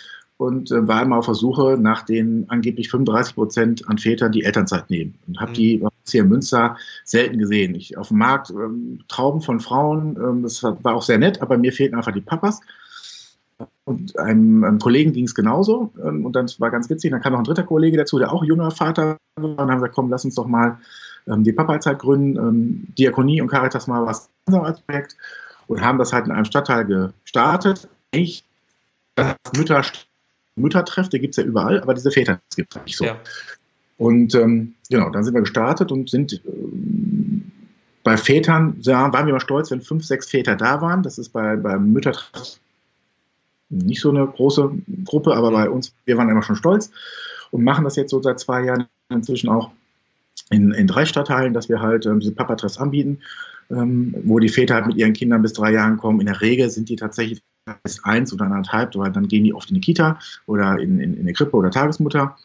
[0.43, 4.43] und äh, war immer auf der Suche nach den angeblich 35 Prozent an Vätern, die
[4.43, 5.15] Elternzeit nehmen.
[5.29, 5.55] Und habe mhm.
[5.55, 7.77] die hier in Münster selten gesehen.
[7.77, 11.57] Ich auf dem Markt ähm, Trauben von Frauen, ähm, das war auch sehr nett, aber
[11.57, 12.61] mir fehlten einfach die Papas.
[13.85, 15.93] Und einem, einem Kollegen ging es genauso.
[16.05, 18.43] Ähm, und dann war ganz witzig, dann kam noch ein dritter Kollege dazu, der auch
[18.43, 19.45] junger Vater war.
[19.45, 20.79] Und haben gesagt, komm, lass uns doch mal
[21.29, 25.17] ähm, die Papa-Zeit gründen, ähm, Diakonie und Caritas mal was als Projekt.
[25.69, 27.89] Und haben das halt in einem Stadtteil gestartet.
[28.11, 28.45] Ich,
[29.15, 30.07] das
[30.57, 33.05] Mütter Müttertreff, der gibt es ja überall, aber diese Väter gibt es nicht so.
[33.05, 33.19] Ja.
[33.99, 36.38] Und ähm, genau, dann sind wir gestartet und sind äh,
[38.03, 41.03] bei Vätern, ja, waren wir mal stolz, wenn fünf, sechs Väter da waren.
[41.03, 42.59] Das ist bei, bei Müttertreff
[43.69, 44.71] nicht so eine große
[45.05, 46.91] Gruppe, aber bei uns, wir waren immer schon stolz
[47.51, 49.71] und machen das jetzt so seit zwei Jahren inzwischen auch
[50.51, 53.21] in, in drei Stadtteilen, dass wir halt ähm, diese Papatreffs anbieten,
[53.73, 56.21] ähm, wo die Väter halt mit ihren Kindern bis drei Jahren kommen.
[56.21, 57.43] In der Regel sind die tatsächlich
[57.85, 61.15] ist eins oder anderthalb, weil dann gehen die oft in die Kita oder in, in,
[61.15, 62.37] in eine Krippe oder Tagesmutter.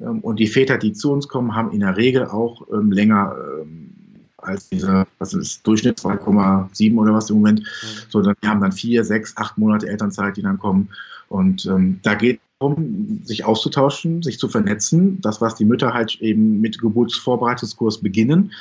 [0.00, 3.36] Ähm, und die Väter, die zu uns kommen, haben in der Regel auch ähm, länger
[3.62, 3.90] ähm,
[4.38, 7.60] als diese, was ist Durchschnitt 2,7 oder was im Moment.
[7.60, 7.64] Mhm.
[8.08, 10.90] So, dann, die haben dann vier, sechs, acht Monate Elternzeit, die dann kommen.
[11.28, 15.20] Und ähm, da geht es darum, sich auszutauschen, sich zu vernetzen.
[15.22, 18.52] Das, was die Mütter halt eben mit Geburtsvorbereitungskurs beginnen,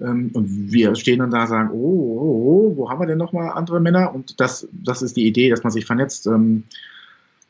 [0.00, 3.18] ähm, und wir stehen dann da und sagen, oh, oh, oh, wo haben wir denn
[3.18, 4.14] nochmal andere Männer?
[4.14, 6.64] Und das, das ist die Idee, dass man sich vernetzt, ähm,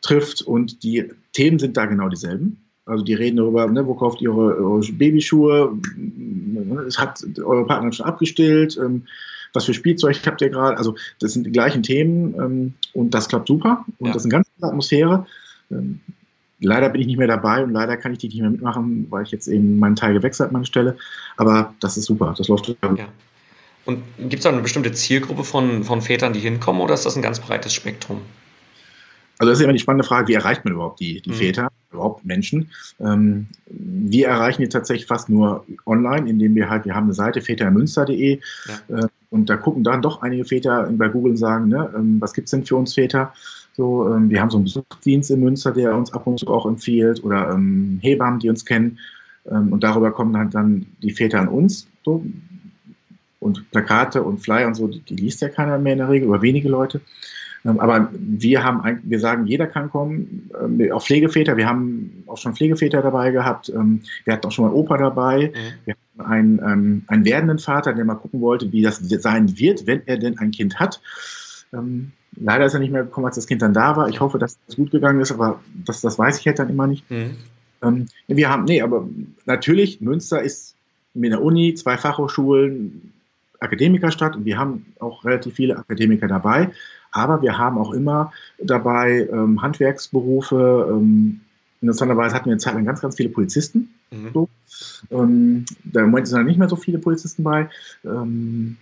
[0.03, 2.59] trifft und die Themen sind da genau dieselben.
[2.85, 5.77] Also die reden darüber, ne, wo kauft ihr eure, eure Babyschuhe,
[6.87, 9.07] es hat eure Partner schon abgestillt, ähm,
[9.53, 10.77] was für Spielzeug habt ihr gerade?
[10.77, 14.13] Also das sind die gleichen Themen ähm, und das klappt super und ja.
[14.13, 15.27] das ist eine ganz andere Atmosphäre.
[15.73, 16.01] Ähm,
[16.61, 19.25] Leider bin ich nicht mehr dabei und leider kann ich die nicht mehr mitmachen, weil
[19.25, 20.97] ich jetzt eben meinen Teil gewechselt habe, meine Stelle.
[21.37, 22.69] Aber das ist super, das läuft.
[22.69, 23.09] Ja.
[23.85, 27.17] Und gibt es da eine bestimmte Zielgruppe von, von Vätern, die hinkommen, oder ist das
[27.17, 28.23] ein ganz breites Spektrum?
[29.39, 31.35] Also das ist immer die spannende Frage, wie erreicht man überhaupt die, die mhm.
[31.35, 32.71] Väter, überhaupt Menschen?
[33.01, 37.43] Ähm, wir erreichen die tatsächlich fast nur online, indem wir halt, wir haben eine Seite
[37.43, 38.41] vätermünster.de
[38.89, 38.97] ja.
[38.97, 42.33] äh, und da gucken dann doch einige Väter bei Google und sagen, ne, ähm, was
[42.33, 43.35] gibt's denn für uns Väter?
[43.77, 46.65] So, ähm, wir haben so einen Besuchsdienst in Münster, der uns ab und zu auch
[46.65, 48.99] empfiehlt oder ähm, Hebammen, die uns kennen.
[49.51, 51.87] Ähm, und darüber kommen halt dann die Väter an uns.
[52.03, 52.25] So.
[53.39, 56.29] Und Plakate und Flyer und so, die, die liest ja keiner mehr in der Regel,
[56.31, 57.03] oder wenige Leute.
[57.67, 61.59] Ähm, aber wir haben, wir sagen, jeder kann kommen, ähm, auch Pflegeväter.
[61.59, 63.69] Wir haben auch schon Pflegeväter dabei gehabt.
[63.69, 65.49] Ähm, wir hatten auch schon mal Opa dabei.
[65.49, 65.85] Mhm.
[65.85, 70.01] Wir hatten einen, einen werdenden Vater, der mal gucken wollte, wie das sein wird, wenn
[70.07, 71.03] er denn ein Kind hat.
[72.37, 74.09] Leider ist er nicht mehr gekommen, als das Kind dann da war.
[74.09, 76.87] Ich hoffe, dass es gut gegangen ist, aber das, das weiß ich halt dann immer
[76.87, 77.11] nicht.
[77.11, 77.37] Mhm.
[77.83, 79.09] Ähm, wir haben, nee, aber
[79.45, 80.75] natürlich, Münster ist
[81.15, 83.13] mit der Uni, zwei Fachhochschulen,
[83.61, 86.71] Akademikerstadt und wir haben auch relativ viele Akademiker dabei.
[87.11, 90.89] Aber wir haben auch immer dabei ähm, Handwerksberufe.
[90.91, 91.41] Ähm,
[91.81, 93.95] interessanterweise hatten wir eine Zeit lang ganz, ganz viele Polizisten.
[94.11, 94.31] Mhm.
[94.35, 94.49] So.
[95.11, 97.71] Ähm, da im Moment sind dann nicht mehr so viele Polizisten bei.
[98.05, 98.77] Ähm,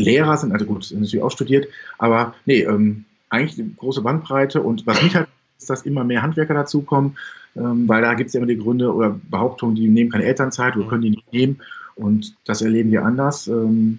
[0.00, 4.60] Lehrer sind, also gut, sind natürlich auch studiert, aber nee, ähm, eigentlich eine große Bandbreite
[4.60, 7.16] und was mich halt ist, dass immer mehr Handwerker dazukommen,
[7.56, 10.76] ähm, weil da gibt es ja immer die Gründe oder Behauptungen, die nehmen keine Elternzeit
[10.76, 11.60] oder können die nicht nehmen
[11.94, 13.46] und das erleben wir anders.
[13.46, 13.98] Ähm,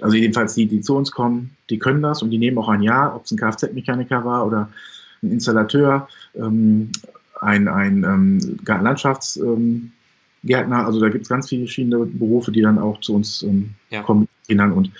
[0.00, 2.82] also jedenfalls die, die zu uns kommen, die können das und die nehmen auch ein
[2.82, 4.70] Jahr, ob es ein Kfz-Mechaniker war oder
[5.22, 6.90] ein Installateur, ähm,
[7.40, 13.00] ein, ein ähm, Landschaftsgärtner, also da gibt es ganz viele verschiedene Berufe, die dann auch
[13.00, 14.02] zu uns ähm, ja.
[14.02, 14.90] kommen, Kindern und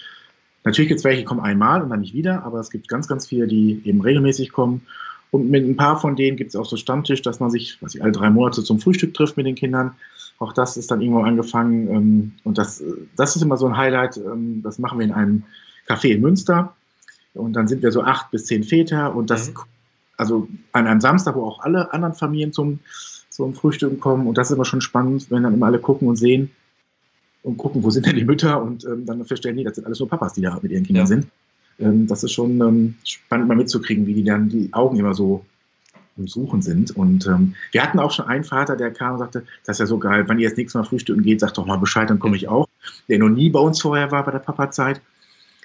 [0.65, 3.09] Natürlich gibt es welche, die kommen einmal und dann nicht wieder, aber es gibt ganz,
[3.09, 4.83] ganz viele, die eben regelmäßig kommen.
[5.31, 7.95] Und mit ein paar von denen gibt es auch so Stammtisch, dass man sich, was
[7.95, 9.93] ich, alle drei Monate zum Frühstück trifft mit den Kindern.
[10.39, 11.89] Auch das ist dann irgendwo angefangen.
[11.89, 12.83] Ähm, und das,
[13.17, 14.17] das ist immer so ein Highlight.
[14.17, 15.45] Ähm, das machen wir in einem
[15.87, 16.75] Café in Münster.
[17.33, 19.55] Und dann sind wir so acht bis zehn Väter und das, mhm.
[20.17, 22.81] also an einem Samstag, wo auch alle anderen Familien zum,
[23.29, 24.27] zum Frühstück kommen.
[24.27, 26.51] Und das ist immer schon spannend, wenn dann immer alle gucken und sehen
[27.43, 29.99] und gucken, wo sind denn die Mütter und ähm, dann feststellen, die, das sind alles
[29.99, 31.07] nur Papas, die da mit ihren Kindern ja.
[31.07, 31.27] sind.
[31.79, 35.45] Ähm, das ist schon ähm, spannend mal mitzukriegen, wie die dann die Augen immer so
[36.17, 36.91] im Suchen sind.
[36.97, 39.87] Und ähm, wir hatten auch schon einen Vater, der kam und sagte, das ist ja
[39.87, 42.37] so geil, wenn ihr jetzt nächstes Mal frühstücken geht, sagt doch mal Bescheid, dann komme
[42.37, 42.69] ich auch.
[43.09, 45.01] Der noch nie bei uns vorher war bei der Papa-Zeit.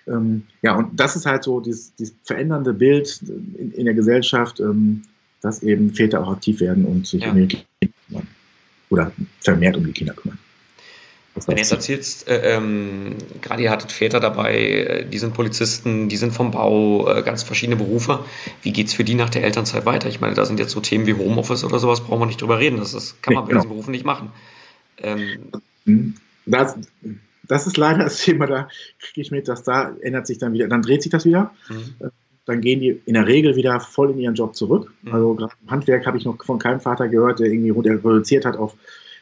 [0.07, 3.21] Ähm, ja, und das ist halt so dieses, dieses verändernde Bild
[3.57, 5.03] in, in der Gesellschaft, ähm,
[5.41, 7.31] dass eben Väter auch aktiv werden und sich ja.
[7.31, 7.65] um ihre Kinder
[8.07, 8.27] kümmern.
[8.89, 9.11] Oder
[9.41, 10.37] vermehrt um die Kinder kümmern.
[11.35, 16.07] Wenn du jetzt erzählst, äh, ähm, gerade ihr hattet Väter dabei, äh, die sind Polizisten,
[16.07, 18.23] die sind vom Bau, äh, ganz verschiedene Berufe.
[18.61, 20.07] Wie geht es für die nach der Elternzeit weiter?
[20.07, 22.59] Ich meine, da sind jetzt so Themen wie Homeoffice oder sowas, brauchen wir nicht drüber
[22.59, 22.77] reden.
[22.77, 23.61] Das, das kann man nee, bei genau.
[23.61, 24.31] diesen Berufen nicht machen.
[24.97, 25.51] Ähm,
[26.45, 26.77] das,
[27.43, 28.69] das ist leider das Thema, da
[28.99, 31.53] kriege ich mit, dass da ändert sich dann wieder, dann dreht sich das wieder.
[31.69, 31.95] Mhm.
[31.99, 32.09] Äh,
[32.45, 34.93] dann gehen die in der Regel wieder voll in ihren Job zurück.
[35.01, 35.13] Mhm.
[35.13, 38.55] Also gerade im Handwerk habe ich noch von keinem Vater gehört, der irgendwie reduziert hat
[38.55, 38.75] auf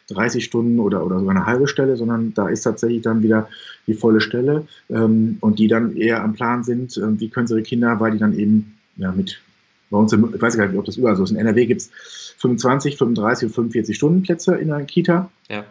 [0.09, 3.47] 30 Stunden oder, oder sogar eine halbe Stelle, sondern da ist tatsächlich dann wieder
[3.87, 7.55] die volle Stelle ähm, und die dann eher am Plan sind, äh, wie können sie
[7.55, 9.41] ihre Kinder, weil die dann eben ja, mit
[9.89, 11.91] bei uns, ich weiß gar nicht, ob das überall so ist, in NRW gibt es
[12.39, 15.63] 25, 35 und 45 Stunden Plätze in der Kita ja.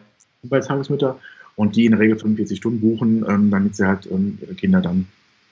[0.44, 1.18] bei Tagesmütter
[1.56, 4.80] und die in der Regel 45 Stunden buchen, ähm, damit sie halt ähm, ihre Kinder
[4.80, 5.08] dann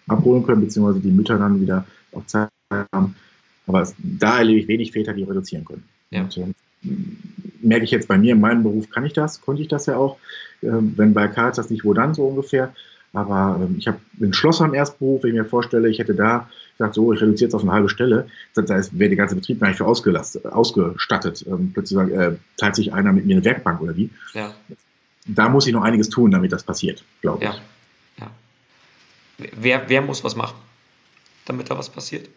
[0.07, 2.49] abholen können, beziehungsweise die Mütter dann wieder auf Zeit
[2.93, 3.17] haben.
[3.67, 5.85] Aber es, da erlebe ich wenig Väter, die reduzieren können.
[6.11, 6.23] Ja.
[6.23, 9.69] Und, ähm, merke ich jetzt bei mir in meinem Beruf, kann ich das, konnte ich
[9.69, 10.19] das ja auch.
[10.63, 12.73] Ähm, wenn bei Caritas nicht, wo dann so ungefähr.
[13.13, 16.49] Aber ähm, ich habe einen Schlosser im Erstberuf, wenn ich mir vorstelle, ich hätte da
[16.79, 19.69] gesagt, so, ich reduziere jetzt auf eine halbe Stelle, da wäre der ganze Betrieb gar
[19.69, 21.45] nicht für ausgestattet.
[21.47, 24.11] Ähm, plötzlich sagen, äh, teilt sich einer mit mir eine Werkbank oder wie.
[24.33, 24.55] Ja.
[25.27, 27.51] Da muss ich noch einiges tun, damit das passiert, glaube ich.
[27.51, 27.57] Ja.
[28.19, 28.31] ja.
[29.57, 30.57] Wer, wer muss was machen,
[31.45, 32.29] damit da was passiert?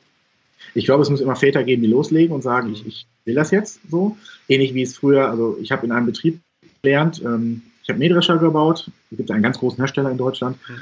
[0.74, 3.52] Ich glaube, es muss immer Väter geben, die loslegen und sagen, ich, ich will das
[3.52, 4.18] jetzt so.
[4.48, 6.40] Ähnlich wie es früher, also ich habe in einem Betrieb
[6.82, 8.90] gelernt, ähm, ich habe Mähdrescher gebaut.
[9.12, 10.58] Es gibt einen ganz großen Hersteller in Deutschland.
[10.68, 10.76] Mhm.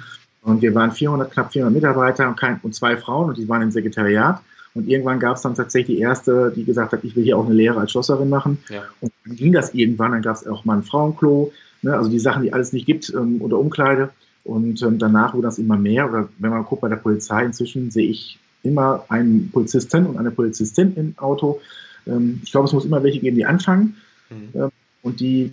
[0.44, 3.62] Und wir waren 400, knapp 400 Mitarbeiter und, kein, und zwei Frauen und die waren
[3.62, 4.42] im Sekretariat.
[4.74, 7.46] Und irgendwann gab es dann tatsächlich die erste, die gesagt hat, ich will hier auch
[7.46, 8.60] eine Lehre als Schlosserin machen.
[8.70, 8.84] Ja.
[9.02, 12.20] Und dann ging das irgendwann, dann gab es auch mal ein Frauenklo, ne, also die
[12.20, 14.10] Sachen, die alles nicht gibt ähm, oder Umkleide.
[14.44, 16.10] Und ähm, danach wurde das immer mehr.
[16.10, 20.32] Oder wenn man guckt bei der Polizei, inzwischen sehe ich immer einen Polizisten und eine
[20.32, 21.62] Polizistin im Auto.
[22.08, 23.98] Ähm, ich glaube, es muss immer welche geben, die anfangen
[24.30, 24.50] mhm.
[24.54, 24.72] ähm,
[25.02, 25.52] und die,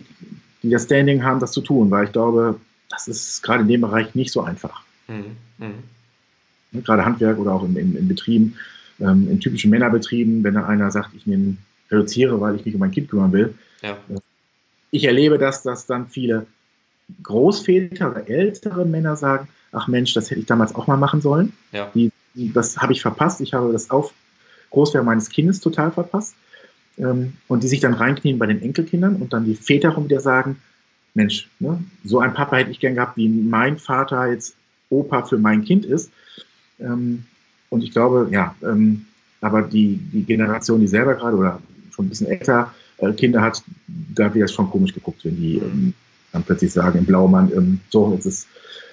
[0.62, 3.81] die das Standing haben, das zu tun, weil ich glaube, das ist gerade in dem
[3.83, 4.83] Bereich nicht so einfach.
[5.09, 5.37] Mhm.
[5.59, 6.83] Mhm.
[6.85, 8.57] Gerade Handwerk oder auch in, in, in Betrieben,
[9.01, 11.57] ähm, in typischen Männerbetrieben, wenn da einer sagt, ich nehme,
[11.90, 13.55] reduziere, weil ich mich um mein Kind kümmern will.
[13.83, 13.92] Ja.
[14.11, 14.21] Äh,
[14.90, 16.47] ich erlebe das, dass dann viele
[17.23, 21.53] Großväter oder ältere Männer sagen, ach Mensch, das hätte ich damals auch mal machen sollen.
[21.73, 21.90] Ja.
[21.94, 22.11] Die
[22.55, 23.40] das habe ich verpasst.
[23.40, 24.12] Ich habe das auf
[24.70, 26.35] Großwerden meines Kindes total verpasst.
[26.98, 30.20] Ähm, und die sich dann reinknien bei den Enkelkindern und dann die Väter rum wieder
[30.20, 30.57] sagen,
[31.14, 34.57] Mensch, ne, so ein Papa hätte ich gern gehabt, wie mein Vater jetzt
[34.90, 36.11] Opa für mein Kind ist.
[36.81, 37.24] Ähm,
[37.70, 39.07] und ich glaube, ja, ähm,
[39.40, 41.62] aber die, die Generation, die selber gerade oder
[41.94, 45.62] schon ein bisschen älter äh, Kinder hat, da wird das schon komisch geguckt, wenn die
[46.33, 48.48] dann plötzlich sagen im Blaumann, so, jetzt ist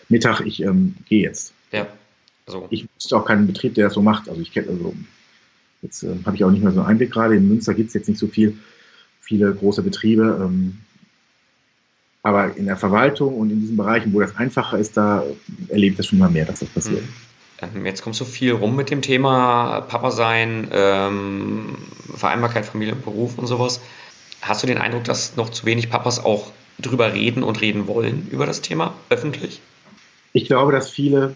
[0.08, 1.54] Mittag, ich gehe jetzt.
[1.72, 1.88] Ja.
[2.48, 4.30] Also ich wüsste auch keinen Betrieb, der das so macht.
[4.30, 4.94] Also ich kenne, also
[5.82, 7.36] jetzt äh, habe ich auch nicht mehr so einen Einblick gerade.
[7.36, 8.58] In Münster gibt es jetzt nicht so viel,
[9.22, 10.40] viele große Betriebe.
[10.42, 10.78] Ähm,
[12.24, 15.24] aber in der Verwaltung und in diesen Bereichen, wo das einfacher ist, da
[15.70, 17.04] erlebt das schon mal mehr, dass das passiert.
[17.74, 17.86] Mhm.
[17.86, 21.78] Jetzt kommst du viel rum mit dem Thema Papa sein, ähm,
[22.16, 23.80] Vereinbarkeit, Familie und Beruf und sowas.
[24.42, 28.28] Hast du den Eindruck, dass noch zu wenig Papas auch drüber reden und reden wollen
[28.32, 29.62] über das Thema öffentlich?
[30.34, 31.36] Ich glaube, dass viele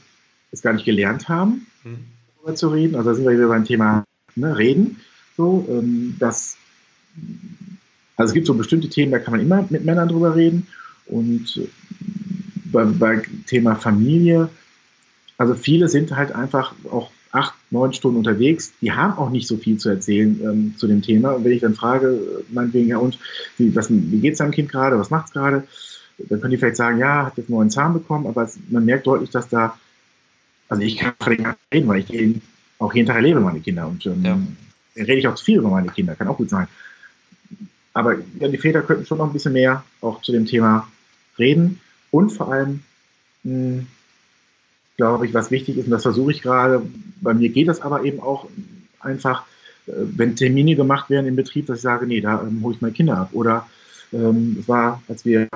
[0.52, 1.98] es gar nicht gelernt haben, mhm.
[2.38, 2.96] darüber zu reden.
[2.96, 4.04] Also da sind wir wieder beim Thema
[4.36, 4.98] ne, Reden.
[5.38, 6.58] So, ähm, dass,
[8.18, 10.68] also es gibt so bestimmte Themen, da kann man immer mit Männern drüber reden.
[11.06, 11.68] Und äh,
[12.72, 14.50] bei, bei Thema Familie,
[15.38, 19.58] also viele sind halt einfach auch acht, neun Stunden unterwegs, die haben auch nicht so
[19.58, 21.32] viel zu erzählen ähm, zu dem Thema.
[21.32, 23.20] Und wenn ich dann frage, äh, meinetwegen, ja und,
[23.58, 25.64] wie, wie geht es deinem Kind gerade, was macht es gerade,
[26.18, 28.86] dann können die vielleicht sagen, ja, hat jetzt einen neuen Zahn bekommen, aber es, man
[28.86, 29.78] merkt deutlich, dass da
[30.70, 32.42] also ich kann reden, weil ich
[32.78, 35.04] auch jeden Tag erlebe meine Kinder und ähm, ja.
[35.04, 36.68] rede ich auch zu viel über meine Kinder, kann auch gut sein.
[37.94, 40.88] Aber ja, die Väter könnten schon noch ein bisschen mehr auch zu dem Thema
[41.38, 42.82] reden und vor allem
[43.44, 43.88] hm,
[45.00, 46.82] glaube ich, was wichtig ist, und das versuche ich gerade,
[47.22, 48.48] bei mir geht das aber eben auch
[49.00, 49.46] einfach,
[49.88, 52.82] äh, wenn Termine gemacht werden im Betrieb, dass ich sage, nee, da ähm, hole ich
[52.82, 53.30] meine Kinder ab.
[53.32, 53.66] Oder
[54.12, 55.48] ähm, es war, als wir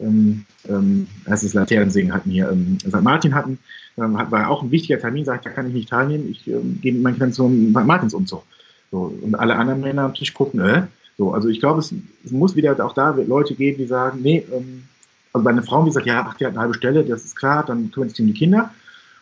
[0.00, 3.02] ähm, ähm, als es Laternensingen hatten hier, ähm, St.
[3.02, 3.58] Martin hatten,
[3.96, 6.92] ähm, war auch ein wichtiger Termin, sagt, da kann ich nicht teilnehmen, ich ähm, gehe
[6.92, 7.86] mit meinen Kindern zum St.
[7.86, 8.42] Martinsumzug.
[8.90, 10.86] So, und alle anderen Männer am Tisch gucken, äh?
[11.16, 14.44] So, also ich glaube, es, es, muss wieder auch da Leute geben, die sagen, nee,
[14.52, 14.84] ähm,
[15.32, 17.36] also bei den Frauen, die sagen, ja, ach, die hat eine halbe Stelle, das ist
[17.36, 18.70] klar, dann kümmern sich um die Kinder.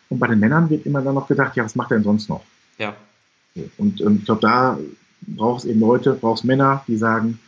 [0.09, 2.29] Und bei den Männern wird immer dann noch gedacht, ja, was macht er denn sonst
[2.29, 2.43] noch?
[2.77, 2.95] Ja.
[3.77, 4.79] Und ähm, ich glaube, da
[5.21, 7.39] braucht es eben Leute, braucht es Männer, die sagen,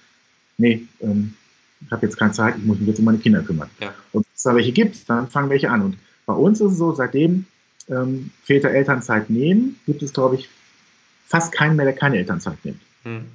[0.58, 1.34] nee, ähm,
[1.82, 3.70] ich habe jetzt keine Zeit, ich muss mich jetzt um meine Kinder kümmern.
[3.80, 3.94] Ja.
[4.12, 5.82] Und wenn es da welche gibt, dann fangen welche an.
[5.82, 7.46] Und bei uns ist es so, seitdem
[7.90, 10.50] ähm, Väter Elternzeit nehmen, gibt es, glaube ich,
[11.28, 12.82] fast keinen mehr, der keine Elternzeit nimmt.
[13.04, 13.26] Hm.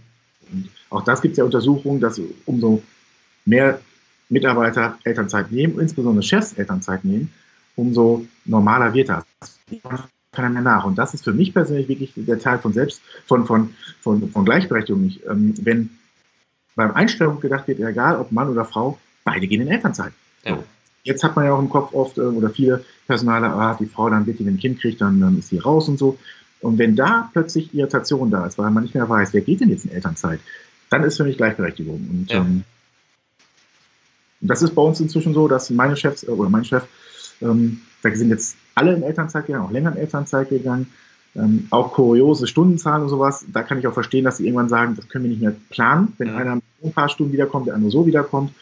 [0.52, 2.82] Und auch das gibt es ja Untersuchungen, dass umso
[3.44, 3.80] mehr
[4.28, 7.32] Mitarbeiter Elternzeit nehmen, insbesondere Chefs Elternzeit nehmen,
[7.76, 9.24] umso normaler wird das.
[10.32, 10.84] Keiner mehr nach.
[10.84, 14.44] Und das ist für mich persönlich wirklich der Teil von Selbst, von, von, von, von
[14.44, 15.02] Gleichberechtigung.
[15.02, 15.22] Nicht.
[15.28, 15.90] Ähm, wenn
[16.74, 20.12] beim Einstellung gedacht wird, egal ob Mann oder Frau, beide gehen in Elternzeit.
[20.44, 20.56] Ja.
[20.56, 20.64] So.
[21.02, 24.10] Jetzt hat man ja auch im Kopf oft äh, oder viele Personale, ah, die Frau
[24.10, 26.18] dann bitte, wenn ein Kind kriegt, dann, dann ist sie raus und so.
[26.60, 29.70] Und wenn da plötzlich Irritation da ist, weil man nicht mehr weiß, wer geht denn
[29.70, 30.40] jetzt in Elternzeit,
[30.90, 31.94] dann ist für mich Gleichberechtigung.
[32.10, 32.38] Und ja.
[32.38, 32.64] ähm,
[34.40, 36.84] das ist bei uns inzwischen so, dass meine Chefs äh, oder mein Chef,
[37.40, 40.92] ähm, da sind jetzt alle in Elternzeit gegangen, auch länger in Elternzeit gegangen.
[41.36, 44.96] Ähm, auch kuriose Stundenzahlen und sowas, da kann ich auch verstehen, dass sie irgendwann sagen,
[44.96, 46.36] das können wir nicht mehr planen, wenn ja.
[46.36, 48.52] einer ein paar Stunden wiederkommt, der andere so wiederkommt.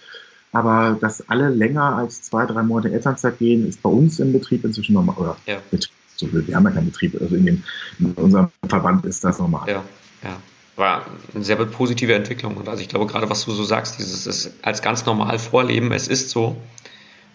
[0.52, 4.64] Aber dass alle länger als zwei, drei Monate Elternzeit gehen, ist bei uns im Betrieb
[4.64, 5.16] inzwischen normal.
[5.18, 5.58] Oder ja.
[5.70, 7.62] Betrieb, so, wir haben ja keinen Betrieb, also in, dem,
[7.98, 9.68] in unserem Verband ist das normal.
[9.68, 9.84] Ja,
[10.22, 10.36] ja.
[10.76, 12.56] War eine sehr positive Entwicklung.
[12.56, 15.92] Und also ich glaube, gerade was du so sagst, dieses ist als ganz normal vorleben,
[15.92, 16.56] es ist so.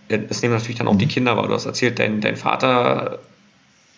[0.10, 1.10] Es nehmen natürlich dann auch die mhm.
[1.10, 1.48] Kinder wahr.
[1.48, 3.20] Du hast erzählt, dein, dein Vater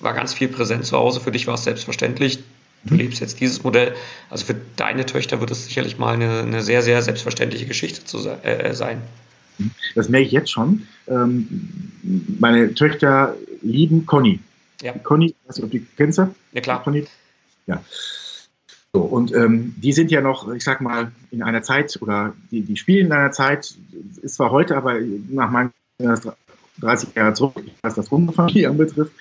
[0.05, 1.19] war ganz viel präsent zu Hause.
[1.19, 2.39] Für dich war es selbstverständlich.
[2.85, 3.01] Du mhm.
[3.01, 3.93] lebst jetzt dieses Modell.
[4.29, 8.19] Also für deine Töchter wird es sicherlich mal eine, eine sehr, sehr selbstverständliche Geschichte zu
[8.29, 9.01] äh, sein.
[9.95, 10.87] Das merke ich jetzt schon.
[11.07, 11.91] Ähm,
[12.39, 14.39] meine Töchter lieben Conny.
[14.81, 14.93] Ja.
[14.93, 16.33] Conny, weiß nicht, ob die kennst du?
[16.53, 16.83] Ja, klar.
[16.83, 17.05] Conny?
[17.67, 17.81] Ja.
[18.93, 22.61] So, und ähm, die sind ja noch, ich sag mal, in einer Zeit oder die,
[22.61, 23.75] die spielen in einer Zeit,
[24.21, 29.11] ist zwar heute, aber nach meinen 30 Jahren zurück, was das Rumfamilie anbetrifft,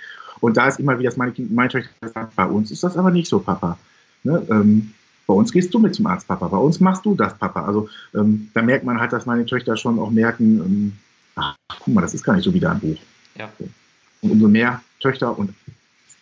[0.40, 3.11] und da ist immer wieder das meine, meine Töchter sagt, bei uns ist das aber
[3.11, 3.79] nicht so, Papa.
[4.23, 4.47] Ne?
[4.51, 4.92] Ähm,
[5.27, 6.49] bei uns gehst du mit zum Arzt, Papa.
[6.49, 7.64] Bei uns machst du das, Papa.
[7.64, 10.92] Also ähm, da merkt man halt, dass meine Töchter schon auch merken, ähm,
[11.37, 12.99] ach, guck mal, das ist gar nicht so wie da ein Buch.
[13.37, 13.51] Ja.
[14.20, 15.55] Und umso mehr Töchter und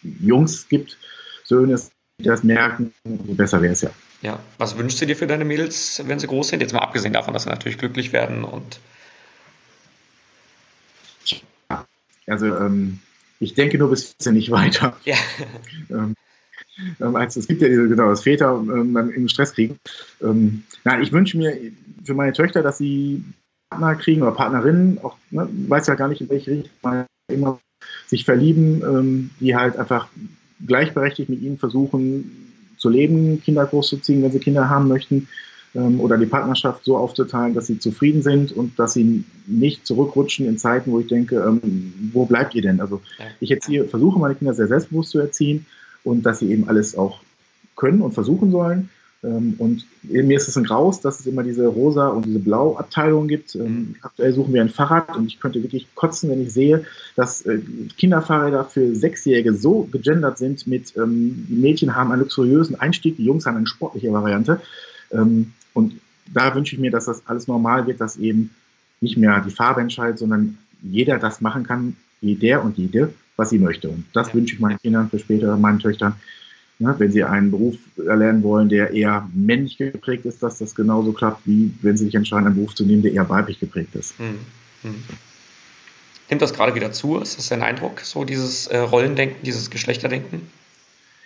[0.02, 0.98] Jungs gibt,
[1.44, 1.80] Söhne,
[2.18, 3.90] die das merken, umso besser wäre es ja.
[4.22, 6.60] Ja, was wünschst du dir für deine Mädels, wenn sie groß sind?
[6.60, 8.78] Jetzt mal abgesehen davon, dass sie natürlich glücklich werden und.
[12.28, 13.00] Also, ähm,
[13.42, 14.96] ich denke nur bis jetzt nicht weiter.
[15.04, 15.16] Ja.
[15.90, 16.14] Ähm,
[17.00, 19.78] ähm, als, es gibt ja diese, genau, das Väter ähm, dann in Stress kriegen.
[20.22, 21.56] Ähm, nein, ich wünsche mir
[22.04, 23.24] für meine Töchter, dass sie
[23.68, 27.60] Partner kriegen oder Partnerinnen, auch, ne, weiß ja gar nicht, in welche Richtung immer
[28.06, 30.08] sich verlieben, ähm, die halt einfach
[30.66, 35.28] gleichberechtigt mit ihnen versuchen zu leben, Kinder großzuziehen, wenn sie Kinder haben möchten
[35.74, 40.46] ähm, oder die Partnerschaft so aufzuteilen, dass sie zufrieden sind und dass sie nicht zurückrutschen
[40.46, 42.80] in Zeiten, wo ich denke, ähm, wo bleibt ihr denn?
[42.80, 43.00] Also
[43.40, 45.66] ich erziehe, versuche meine Kinder sehr selbstbewusst zu erziehen
[46.04, 47.20] und dass sie eben alles auch
[47.76, 48.90] können und versuchen sollen.
[49.24, 52.76] Ähm, und mir ist es ein Graus, dass es immer diese rosa und diese blau
[52.76, 53.54] Abteilung gibt.
[53.54, 53.94] Ähm, mhm.
[54.02, 57.60] Aktuell suchen wir ein Fahrrad und ich könnte wirklich kotzen, wenn ich sehe, dass äh,
[57.96, 63.24] Kinderfahrräder für Sechsjährige so gegendert sind mit, ähm, die Mädchen haben einen luxuriösen Einstieg, die
[63.24, 64.60] Jungs haben eine sportliche Variante.
[65.74, 65.94] Und
[66.32, 68.50] da wünsche ich mir, dass das alles normal wird, dass eben
[69.00, 73.50] nicht mehr die Farbe entscheidet, sondern jeder das machen kann, wie der und jede, was
[73.50, 73.88] sie möchte.
[73.88, 74.34] Und das ja.
[74.34, 76.14] wünsche ich meinen Kindern für später, meinen Töchtern.
[76.78, 81.12] Ne, wenn sie einen Beruf erlernen wollen, der eher männlich geprägt ist, dass das genauso
[81.12, 84.18] klappt, wie wenn sie sich entscheiden, einen Beruf zu nehmen, der eher weiblich geprägt ist.
[84.18, 84.38] Hm.
[84.82, 84.94] Hm.
[86.28, 87.18] Nimmt das gerade wieder zu?
[87.18, 90.40] Ist das dein Eindruck, so dieses äh, Rollendenken, dieses Geschlechterdenken?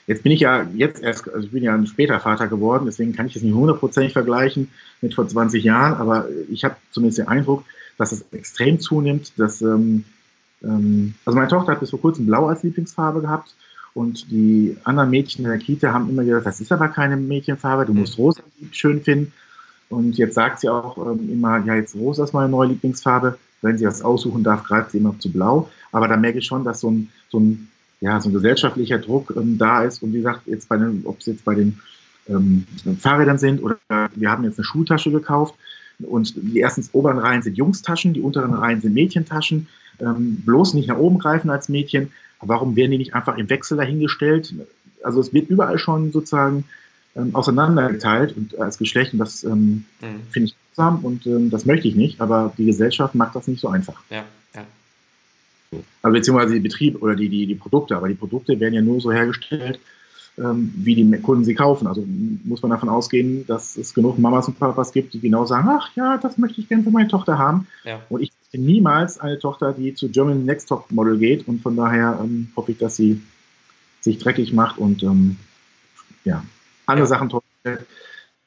[0.07, 3.13] Jetzt bin ich ja jetzt erst, also ich bin ja ein später Vater geworden, deswegen
[3.13, 7.29] kann ich das nicht hundertprozentig vergleichen mit vor 20 Jahren, aber ich habe zumindest den
[7.29, 7.65] Eindruck,
[7.99, 10.05] dass es extrem zunimmt, dass, ähm,
[10.63, 13.55] ähm, also meine Tochter hat bis vor kurzem Blau als Lieblingsfarbe gehabt
[13.95, 17.87] und die anderen Mädchen in der Kita haben immer gesagt, das ist aber keine Mädchenfarbe,
[17.87, 19.33] du musst rosa schön finden.
[19.89, 23.39] Und jetzt sagt sie auch ähm, immer, ja, jetzt rosa ist meine neue Lieblingsfarbe.
[23.63, 25.71] Wenn sie das aussuchen darf, greift sie immer zu blau.
[25.93, 27.69] Aber da merke ich schon, dass so ein, so ein
[28.01, 30.03] ja, so ein gesellschaftlicher Druck ähm, da ist.
[30.03, 31.81] Und wie gesagt, jetzt bei den, ob es jetzt bei den
[32.29, 32.67] ähm,
[32.99, 33.79] Fahrrädern sind oder
[34.15, 35.55] wir haben jetzt eine Schultasche gekauft
[36.01, 39.69] und die ersten oberen Reihen sind Jungstaschen, die unteren Reihen sind Mädchentaschen.
[40.01, 42.11] ähm, bloß nicht nach oben greifen als Mädchen.
[42.41, 44.55] Warum werden die nicht einfach im Wechsel dahingestellt?
[45.03, 46.65] Also es wird überall schon sozusagen
[47.17, 50.21] ähm, auseinandergeteilt und als Geschlecht und das ähm, mhm.
[50.31, 53.61] finde ich grausam und ähm, das möchte ich nicht, aber die Gesellschaft macht das nicht
[53.61, 54.03] so einfach.
[54.11, 54.25] Ja,
[54.55, 54.65] ja.
[56.03, 59.01] Also beziehungsweise die Betriebe oder die, die, die Produkte, aber die Produkte werden ja nur
[59.01, 59.81] so hergestellt,
[60.39, 61.87] ähm, wie die Kunden sie kaufen.
[61.87, 62.05] Also
[62.45, 65.91] muss man davon ausgehen, dass es genug Mamas und Papas gibt, die genau sagen, ach
[65.97, 67.67] ja, das möchte ich gerne für meine Tochter haben.
[67.85, 68.01] Ja.
[68.09, 71.77] Und ich bin niemals eine Tochter, die zu German Next Top Model geht und von
[71.77, 73.23] daher ähm, hoffe ich, dass sie
[74.01, 75.37] sich dreckig macht und ähm,
[76.25, 76.45] ja,
[76.87, 77.09] andere ja.
[77.09, 77.43] Sachen toll.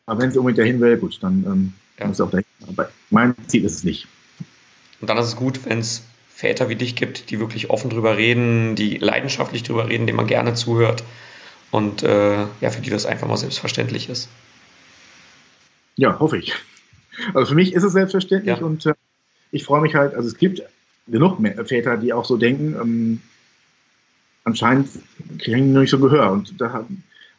[0.05, 2.07] Aber wenn sie unbedingt dahin will, gut, dann ähm, ja.
[2.07, 2.45] muss sie auch dahin.
[2.67, 4.07] Aber mein Ziel ist es nicht.
[5.01, 6.03] Und dann ist es gut, wenn es
[6.39, 10.25] Väter wie dich gibt, die wirklich offen drüber reden, die leidenschaftlich drüber reden, denen man
[10.25, 11.03] gerne zuhört
[11.69, 14.29] und äh, ja, für die das einfach mal selbstverständlich ist.
[15.97, 16.53] Ja, hoffe ich.
[17.33, 18.65] Also für mich ist es selbstverständlich ja.
[18.65, 18.93] und äh,
[19.51, 20.61] ich freue mich halt, also es gibt
[21.07, 23.21] genug Väter, die auch so denken, ähm,
[24.45, 24.87] anscheinend
[25.39, 26.85] kriegen die noch nicht so Gehör und da,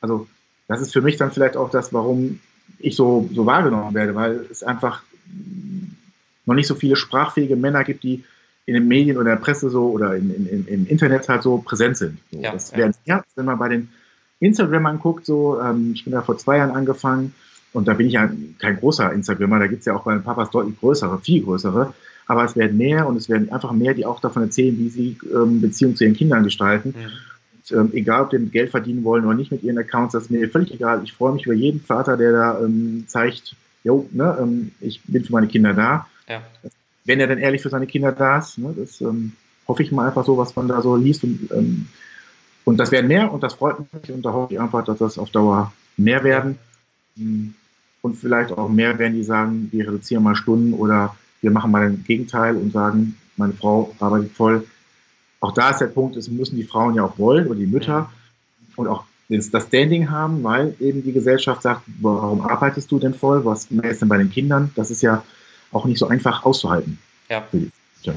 [0.02, 0.26] also
[0.68, 2.40] das ist für mich dann vielleicht auch das, warum
[2.78, 5.02] ich so, so wahrgenommen werde, weil es einfach
[6.44, 8.24] noch nicht so viele sprachfähige Männer gibt, die
[8.66, 11.96] in den Medien oder der Presse so oder in, in, im Internet halt so präsent
[11.96, 12.18] sind.
[12.30, 13.22] So, ja, das wäre ja.
[13.34, 13.88] wenn man bei den
[14.38, 17.34] Instagram anguckt, so, ähm, ich bin da vor zwei Jahren angefangen
[17.72, 20.22] und da bin ich ja kein großer Instagrammer, da gibt es ja auch bei den
[20.22, 21.92] Papas deutlich größere, viel größere,
[22.26, 25.18] aber es werden mehr und es werden einfach mehr, die auch davon erzählen, wie sie
[25.34, 26.94] ähm, Beziehungen zu ihren Kindern gestalten.
[26.96, 27.10] Mhm
[27.72, 30.30] ähm, egal ob die mit Geld verdienen wollen oder nicht mit ihren Accounts, das ist
[30.30, 31.02] mir völlig egal.
[31.04, 35.24] Ich freue mich über jeden Vater, der da ähm, zeigt, jo, ne, ähm, ich bin
[35.24, 36.06] für meine Kinder da.
[36.28, 36.42] Ja.
[37.04, 39.32] Wenn er dann ehrlich für seine Kinder da ist, ne, das ähm,
[39.66, 41.24] hoffe ich mal einfach so, was man da so liest.
[41.24, 41.88] Und, ähm,
[42.64, 45.18] und das werden mehr und das freut mich und da hoffe ich einfach, dass das
[45.18, 46.58] auf Dauer mehr werden.
[47.16, 47.54] Hm.
[48.02, 51.82] Und vielleicht auch mehr werden, die sagen, wir reduzieren mal Stunden oder wir machen mal
[51.82, 54.66] ein Gegenteil und sagen, meine Frau arbeitet voll,
[55.40, 58.10] auch da ist der Punkt, es müssen die Frauen ja auch wollen oder die Mütter
[58.76, 63.44] und auch das Standing haben, weil eben die Gesellschaft sagt, warum arbeitest du denn voll?
[63.44, 64.70] Was ist denn bei den Kindern?
[64.74, 65.22] Das ist ja
[65.72, 66.98] auch nicht so einfach auszuhalten.
[68.02, 68.14] Ja.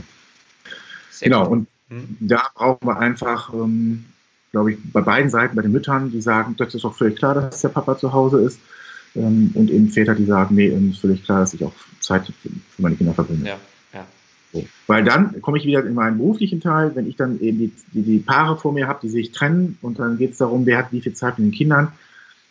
[1.21, 2.17] Genau, und mhm.
[2.19, 4.05] da brauchen wir einfach, ähm,
[4.51, 7.35] glaube ich, bei beiden Seiten, bei den Müttern, die sagen, das ist doch völlig klar,
[7.35, 8.59] dass der Papa zu Hause ist.
[9.15, 12.49] Ähm, und eben Väter, die sagen, nee, ist völlig klar, dass ich auch Zeit für
[12.79, 13.47] meine Kinder verbringe.
[13.47, 13.59] Ja.
[14.53, 14.63] So.
[14.85, 18.03] Weil dann komme ich wieder in meinen beruflichen Teil, wenn ich dann eben die, die,
[18.03, 20.91] die Paare vor mir habe, die sich trennen und dann geht es darum, wer hat
[20.91, 21.91] wie viel Zeit mit den Kindern.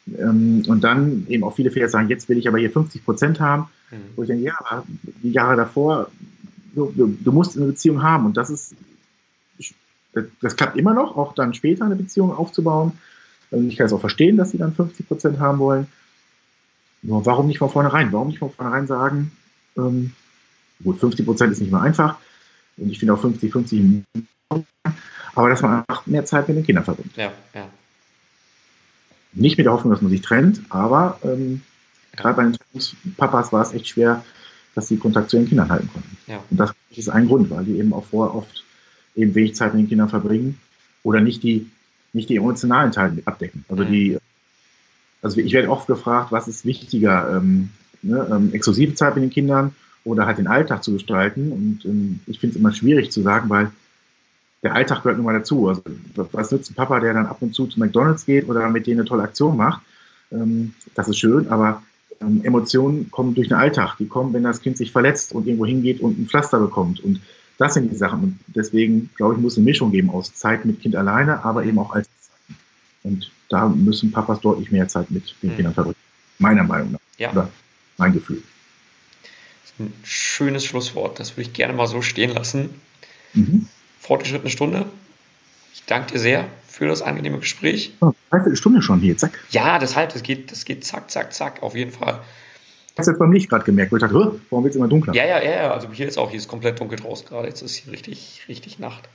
[0.06, 3.40] Ähm, und dann eben auch viele Väter sagen, jetzt will ich aber hier 50 Prozent
[3.40, 3.68] haben.
[3.90, 3.96] Mhm.
[4.16, 4.84] Wo ich denke, ja, aber
[5.22, 6.10] die Jahre davor,
[6.74, 8.26] du, du, du, musst eine Beziehung haben.
[8.26, 8.74] Und das ist,
[10.12, 12.92] das, das klappt immer noch, auch dann später eine Beziehung aufzubauen.
[13.50, 15.86] Und ich kann es auch verstehen, dass sie dann 50 Prozent haben wollen.
[17.02, 18.12] Nur warum nicht von vornherein?
[18.12, 19.32] Warum nicht von vornherein sagen,
[19.76, 20.12] ähm,
[20.82, 22.16] Gut, 50 Prozent ist nicht mehr einfach.
[22.76, 24.04] Und ich finde auch 50, 50,
[25.34, 27.16] aber dass man einfach mehr Zeit mit den Kindern verbringt.
[27.16, 27.68] Ja, ja.
[29.32, 31.62] Nicht mit der Hoffnung, dass man sich trennt, aber ähm,
[32.16, 34.24] gerade bei den Papas war es echt schwer,
[34.74, 36.16] dass sie Kontakt zu ihren Kindern halten konnten.
[36.26, 36.42] Ja.
[36.50, 38.64] Und das ist ein Grund, weil die eben auch vorher oft
[39.16, 40.58] eben wenig Zeit mit den Kindern verbringen
[41.02, 41.70] oder nicht die,
[42.12, 43.64] nicht die emotionalen Teile abdecken.
[43.68, 43.92] Also mhm.
[43.92, 44.18] die,
[45.22, 47.70] also ich werde oft gefragt, was ist wichtiger, ähm,
[48.02, 49.74] ne, ähm, exklusive Zeit mit den Kindern
[50.04, 51.52] oder halt den Alltag zu gestalten.
[51.52, 53.70] Und ähm, ich finde es immer schwierig zu sagen, weil
[54.62, 55.68] der Alltag gehört nun mal dazu.
[55.68, 55.82] Also
[56.14, 59.00] was nützt ein Papa, der dann ab und zu zu McDonalds geht oder mit denen
[59.00, 59.82] eine tolle Aktion macht?
[60.30, 61.82] Ähm, das ist schön, aber
[62.20, 63.96] ähm, Emotionen kommen durch den Alltag.
[63.98, 67.00] Die kommen, wenn das Kind sich verletzt und irgendwo hingeht und ein Pflaster bekommt.
[67.00, 67.20] Und
[67.58, 68.22] das sind die Sachen.
[68.22, 71.78] Und deswegen, glaube ich, muss eine Mischung geben aus Zeit mit Kind alleine, aber eben
[71.78, 72.56] auch als Zeit.
[73.02, 75.56] Und da müssen Papas deutlich mehr Zeit mit den mhm.
[75.56, 75.96] Kindern verbringen.
[76.38, 77.00] Meiner Meinung nach.
[77.18, 77.30] Ja.
[77.32, 77.50] Oder
[77.98, 78.42] mein Gefühl
[79.82, 81.20] ein schönes Schlusswort.
[81.20, 82.70] Das würde ich gerne mal so stehen lassen.
[83.34, 83.68] Mhm.
[84.02, 84.86] Fortgeschrittene Stunde.
[85.74, 87.92] Ich danke dir sehr für das angenehme Gespräch.
[88.00, 88.12] Oh,
[88.54, 89.38] Stunde schon hier, zack.
[89.50, 92.18] Ja, deshalb, das geht, das geht zack, zack, zack, auf jeden Fall.
[92.98, 95.14] Hast du jetzt beim Licht gerade gemerkt, wo ich dachte, warum wird es immer dunkler?
[95.14, 97.76] Ja, ja, ja, also hier ist auch, hier ist komplett dunkel draußen gerade, jetzt ist
[97.76, 99.08] hier richtig, richtig Nacht.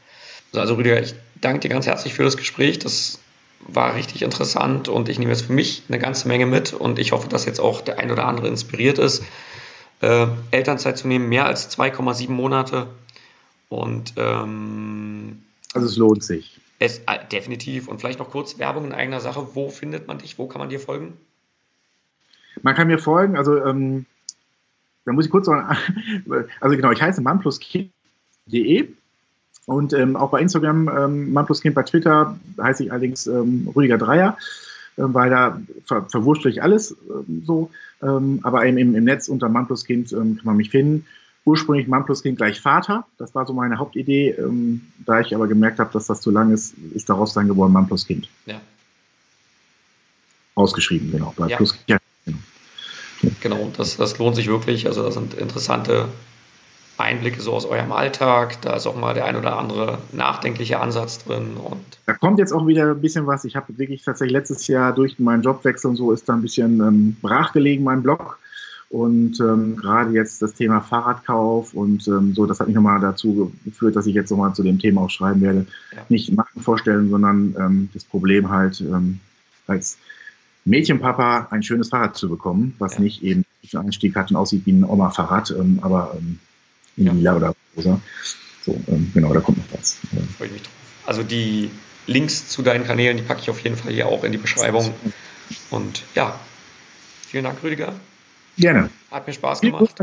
[0.56, 3.20] Also Rüdiger, ich danke dir ganz herzlich für das Gespräch, das
[3.60, 7.12] war richtig interessant und ich nehme jetzt für mich eine ganze Menge mit und ich
[7.12, 9.22] hoffe, dass jetzt auch der ein oder andere inspiriert ist
[10.02, 12.88] äh, Elternzeit zu nehmen, mehr als 2,7 Monate.
[13.70, 15.44] Und ähm,
[15.74, 16.60] also es lohnt sich.
[16.80, 17.88] Es, äh, definitiv.
[17.88, 19.48] Und vielleicht noch kurz Werbung in eigener Sache.
[19.54, 20.38] Wo findet man dich?
[20.38, 21.14] Wo kann man dir folgen?
[22.64, 24.06] Man kann mir folgen, also ähm,
[25.06, 25.78] da muss ich kurz sagen,
[26.60, 28.90] also genau, ich heiße manpluskind.de
[29.68, 34.38] und ähm, auch bei Instagram ähm, manpluskind, bei Twitter heiße ich allerdings ähm, Rüdiger Dreier.
[34.98, 37.70] Ähm, weil da ver verwurstle ich alles ähm, so.
[38.02, 41.06] Ähm, aber eben im, im Netz unter Mann Kind kann man mich finden.
[41.48, 43.06] Ursprünglich Mann plus Kind gleich Vater.
[43.18, 44.32] Das war so meine Hauptidee.
[44.32, 47.72] Ähm, da ich aber gemerkt habe, dass das zu lang ist, ist daraus dann geworden
[47.72, 48.28] Mann plus Kind.
[48.46, 48.60] Ja.
[50.56, 51.34] Ausgeschrieben, genau.
[51.38, 51.58] Bei Ja.
[51.58, 52.38] plus, ja, genau.
[53.42, 54.88] Genau, das, das lohnt sich wirklich.
[54.88, 56.10] Also das sind interessante
[56.98, 58.62] Einblicke so aus eurem Alltag.
[58.62, 61.56] Da ist auch mal der ein oder andere nachdenkliche Ansatz drin.
[61.56, 63.46] Und Da kommt jetzt auch wieder ein bisschen was.
[63.46, 66.82] Ich habe wirklich tatsächlich letztes Jahr durch meinen Jobwechsel und so ist da ein bisschen
[66.82, 68.38] ähm, brach gelegen, mein Blog.
[68.90, 73.52] Und ähm, gerade jetzt das Thema Fahrradkauf und ähm, so, das hat mich nochmal dazu
[73.66, 75.68] geführt, dass ich jetzt nochmal zu dem Thema auch schreiben werde.
[75.94, 76.06] Ja.
[76.08, 79.20] Nicht Marken vorstellen, sondern ähm, das Problem halt ähm,
[79.68, 79.98] als
[80.64, 83.02] Mädchenpapa ein schönes Fahrrad zu bekommen, was Ja.
[83.02, 86.40] nicht eben für Einstieg hat und aussieht wie ein Oma-Fahrrad, ähm, aber ähm,
[86.96, 87.12] in Ja.
[87.14, 88.00] lila oder rosa.
[88.66, 89.98] So, ähm, genau, da kommt noch was.
[90.38, 90.72] Freue ich mich drauf.
[91.06, 91.70] Also die
[92.06, 94.94] Links zu deinen Kanälen, die packe ich auf jeden Fall hier auch in die Beschreibung.
[95.72, 96.40] Und ja,
[97.28, 97.94] vielen Dank, Rüdiger.
[98.58, 98.90] Gerne.
[99.12, 99.96] Hat mir Spaß gemacht.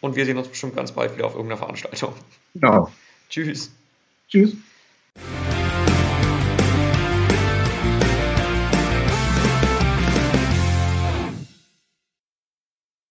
[0.00, 2.14] Und wir sehen uns bestimmt ganz bald wieder auf irgendeiner Veranstaltung.
[2.54, 2.92] Genau.
[3.28, 3.70] Tschüss.
[4.28, 4.56] Tschüss.